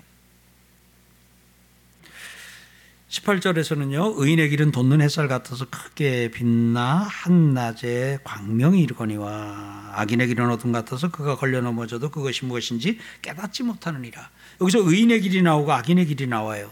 18절에서는요. 3.08 4.14
의인의 4.18 4.50
길은 4.50 4.70
돋는 4.70 5.00
햇살 5.00 5.28
같아서 5.28 5.64
크게 5.70 6.30
빛나 6.30 7.06
한낮에 7.08 8.18
광명이 8.22 8.82
이르거니와 8.82 9.92
악인의 9.94 10.28
길은 10.28 10.50
어둠 10.50 10.72
같아서 10.72 11.10
그가 11.10 11.36
걸려 11.36 11.62
넘어져도 11.62 12.10
그것이 12.10 12.44
무엇인지 12.44 12.98
깨닫지 13.22 13.62
못하느니라. 13.62 14.30
여기서 14.60 14.80
의인의 14.80 15.22
길이 15.22 15.40
나오고 15.40 15.72
악인의 15.72 16.06
길이 16.06 16.26
나와요. 16.26 16.70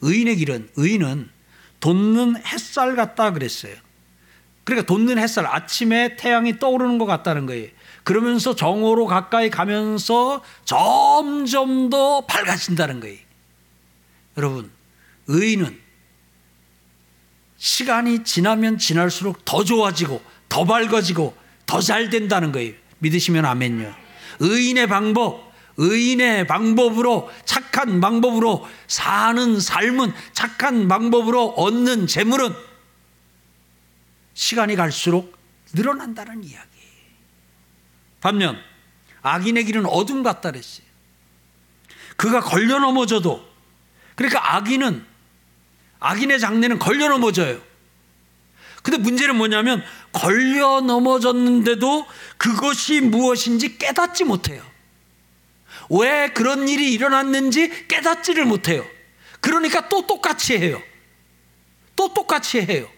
의인의 0.00 0.36
길은 0.36 0.70
의인은 0.76 1.30
돋는 1.78 2.44
햇살 2.44 2.96
같다 2.96 3.32
그랬어요. 3.32 3.74
그러니까 4.64 4.86
돋는 4.86 5.18
햇살 5.18 5.46
아침에 5.46 6.16
태양이 6.16 6.58
떠오르는 6.58 6.98
것 6.98 7.06
같다는 7.06 7.46
거예요. 7.46 7.68
그러면서 8.02 8.56
정오로 8.56 9.06
가까이 9.06 9.50
가면서 9.50 10.42
점점 10.64 11.90
더 11.90 12.26
밝아진다는 12.26 12.98
거예요. 12.98 13.18
여러분 14.36 14.75
의인은 15.28 15.80
시간이 17.56 18.24
지나면 18.24 18.78
지날수록 18.78 19.44
더 19.44 19.64
좋아지고 19.64 20.22
더 20.48 20.64
밝아지고 20.64 21.36
더 21.66 21.80
잘 21.80 22.10
된다는 22.10 22.52
거예요. 22.52 22.74
믿으시면 22.98 23.44
아멘요. 23.44 23.94
의인의 24.40 24.86
방법, 24.88 25.52
의인의 25.76 26.46
방법으로 26.46 27.30
착한 27.44 28.00
방법으로 28.00 28.66
사는 28.86 29.60
삶은 29.60 30.12
착한 30.32 30.88
방법으로 30.88 31.48
얻는 31.48 32.06
재물은 32.06 32.54
시간이 34.34 34.76
갈수록 34.76 35.36
늘어난다는 35.74 36.44
이야기. 36.44 36.68
반면 38.20 38.58
악인의 39.22 39.64
길은 39.64 39.86
어둠 39.86 40.22
같다 40.22 40.52
그랬어요. 40.52 40.86
그가 42.16 42.40
걸려 42.40 42.78
넘어져도 42.78 43.46
그러니까 44.14 44.56
악인은 44.56 45.15
악인의 46.00 46.40
장래는 46.40 46.78
걸려 46.78 47.08
넘어져요. 47.08 47.60
근데 48.82 48.98
문제는 48.98 49.36
뭐냐면 49.36 49.82
걸려 50.12 50.80
넘어졌는데도 50.80 52.06
그것이 52.36 53.00
무엇인지 53.00 53.78
깨닫지 53.78 54.24
못해요. 54.24 54.64
왜 55.90 56.28
그런 56.28 56.68
일이 56.68 56.92
일어났는지 56.92 57.88
깨닫지를 57.88 58.44
못해요. 58.44 58.86
그러니까 59.40 59.88
또 59.88 60.06
똑같이 60.06 60.56
해요. 60.56 60.80
또 61.96 62.12
똑같이 62.12 62.60
해요. 62.60 62.88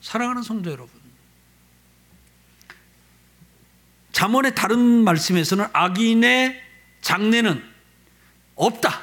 사랑하는 0.00 0.42
성도 0.42 0.70
여러분. 0.70 0.90
잠언의 4.12 4.54
다른 4.54 4.78
말씀에서는 4.78 5.66
악인의 5.72 6.62
장래는 7.00 7.62
없다. 8.54 9.02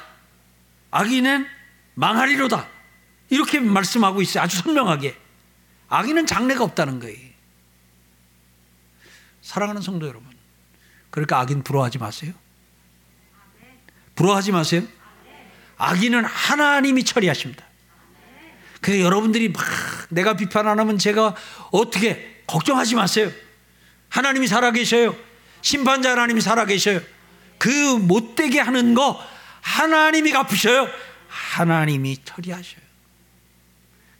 악인은 0.90 1.46
망하리로다. 1.94 2.68
이렇게 3.30 3.60
말씀하고 3.60 4.22
있어요. 4.22 4.44
아주 4.44 4.58
선명하게. 4.58 5.16
악인은 5.88 6.26
장래가 6.26 6.64
없다는 6.64 7.00
거예요. 7.00 7.18
사랑하는 9.42 9.82
성도 9.82 10.06
여러분. 10.06 10.30
그러니까 11.10 11.40
악인 11.40 11.62
부러워하지 11.62 11.98
마세요. 11.98 12.32
부러워하지 14.14 14.52
마세요. 14.52 14.82
악인은 15.76 16.24
하나님이 16.24 17.04
처리하십니다. 17.04 17.64
그 18.80 19.00
여러분들이 19.00 19.48
막 19.48 19.62
내가 20.10 20.36
비판 20.36 20.66
안 20.66 20.78
하면 20.80 20.98
제가 20.98 21.34
어떻게 21.70 22.42
걱정하지 22.46 22.94
마세요. 22.94 23.30
하나님이 24.08 24.46
살아계셔요. 24.46 25.16
심판자 25.62 26.12
하나님이 26.12 26.40
살아계셔요. 26.40 27.00
그 27.58 27.68
못되게 27.68 28.60
하는 28.60 28.94
거 28.94 29.18
하나님이 29.60 30.32
갚으셔요. 30.32 30.88
하나님이 31.32 32.18
처리하셔요. 32.24 32.82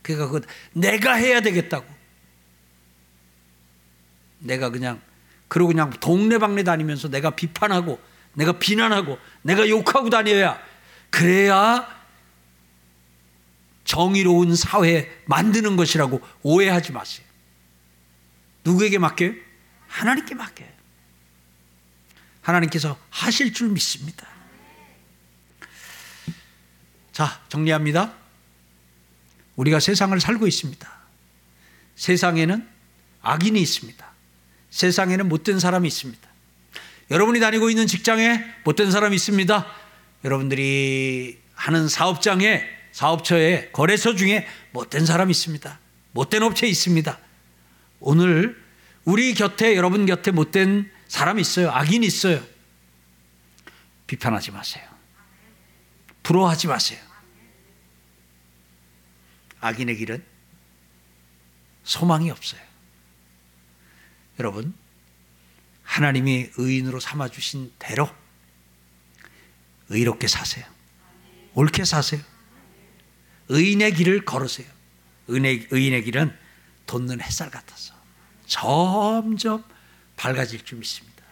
그러니까 0.00 0.30
그 0.30 0.40
내가 0.72 1.14
해야 1.14 1.40
되겠다고. 1.40 1.86
내가 4.38 4.70
그냥 4.70 5.00
그러고 5.48 5.68
그냥 5.68 5.90
동네방네 5.90 6.64
다니면서 6.64 7.08
내가 7.08 7.30
비판하고 7.30 8.00
내가 8.32 8.58
비난하고 8.58 9.18
내가 9.42 9.68
욕하고 9.68 10.08
다녀야 10.08 10.60
그래야 11.10 11.86
정의로운 13.84 14.56
사회 14.56 15.22
만드는 15.26 15.76
것이라고 15.76 16.20
오해하지 16.42 16.92
마세요. 16.92 17.26
누구에게 18.64 18.98
맡겨요? 18.98 19.34
하나님께 19.88 20.34
맡겨요. 20.34 20.68
하나님께서 22.40 22.98
하실 23.10 23.52
줄 23.52 23.68
믿습니다. 23.68 24.31
자, 27.12 27.40
정리합니다. 27.48 28.14
우리가 29.56 29.80
세상을 29.80 30.18
살고 30.18 30.46
있습니다. 30.46 30.92
세상에는 31.94 32.66
악인이 33.20 33.60
있습니다. 33.60 34.12
세상에는 34.70 35.28
못된 35.28 35.60
사람이 35.60 35.86
있습니다. 35.86 36.28
여러분이 37.10 37.40
다니고 37.40 37.68
있는 37.68 37.86
직장에 37.86 38.42
못된 38.64 38.90
사람이 38.90 39.14
있습니다. 39.14 39.66
여러분들이 40.24 41.38
하는 41.54 41.88
사업장에 41.88 42.64
사업처에 42.92 43.70
거래소 43.72 44.16
중에 44.16 44.46
못된 44.72 45.04
사람이 45.04 45.30
있습니다. 45.30 45.78
못된 46.12 46.42
업체 46.42 46.66
있습니다. 46.66 47.18
오늘 48.00 48.60
우리 49.04 49.34
곁에 49.34 49.76
여러분 49.76 50.06
곁에 50.06 50.30
못된 50.30 50.90
사람이 51.08 51.40
있어요. 51.42 51.70
악인이 51.70 52.06
있어요. 52.06 52.42
비판하지 54.06 54.50
마세요. 54.50 54.91
부러워하지 56.22 56.68
마세요. 56.68 57.00
악인의 59.60 59.96
길은 59.96 60.24
소망이 61.84 62.30
없어요. 62.30 62.60
여러분, 64.38 64.74
하나님이 65.82 66.50
의인으로 66.56 67.00
삼아주신 67.00 67.72
대로 67.78 68.08
의롭게 69.88 70.26
사세요. 70.26 70.64
옳게 71.54 71.84
사세요. 71.84 72.22
의인의 73.48 73.92
길을 73.94 74.24
걸으세요. 74.24 74.66
의인의, 75.28 75.68
의인의 75.70 76.04
길은 76.04 76.36
돋는 76.86 77.20
햇살 77.20 77.50
같아서 77.50 77.94
점점 78.46 79.64
밝아질 80.16 80.64
줄 80.64 80.78
믿습니다. 80.78 81.22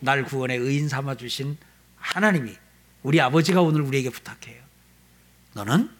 날 0.00 0.24
구원의 0.24 0.58
의인 0.58 0.88
삼아주신 0.88 1.58
하나님이 1.96 2.56
우리 3.02 3.20
아버지가 3.20 3.62
오늘 3.62 3.80
우리에게 3.82 4.10
부탁해요. 4.10 4.60
너는 5.54 5.90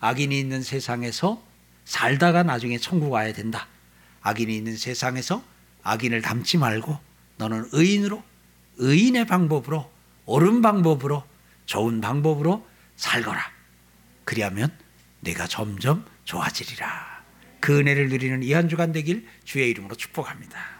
악인이 0.00 0.38
있는 0.38 0.62
세상에서 0.62 1.42
살다가 1.84 2.42
나중에 2.42 2.78
천국 2.78 3.10
와야 3.10 3.32
된다. 3.32 3.66
악인이 4.22 4.54
있는 4.56 4.76
세상에서 4.76 5.42
악인을 5.82 6.22
닮지 6.22 6.58
말고 6.58 6.98
너는 7.36 7.68
의인으로 7.72 8.22
의인의 8.78 9.26
방법으로 9.26 9.90
옳은 10.26 10.62
방법으로 10.62 11.24
좋은 11.66 12.00
방법으로 12.00 12.66
살거라. 12.96 13.40
그리하면 14.24 14.76
내가 15.20 15.46
점점 15.46 16.04
좋아지리라. 16.24 17.16
그 17.60 17.78
은혜를 17.78 18.08
누리는 18.08 18.42
이 18.42 18.52
한 18.52 18.68
주간 18.68 18.92
되길 18.92 19.26
주의 19.44 19.70
이름으로 19.70 19.94
축복합니다. 19.96 20.75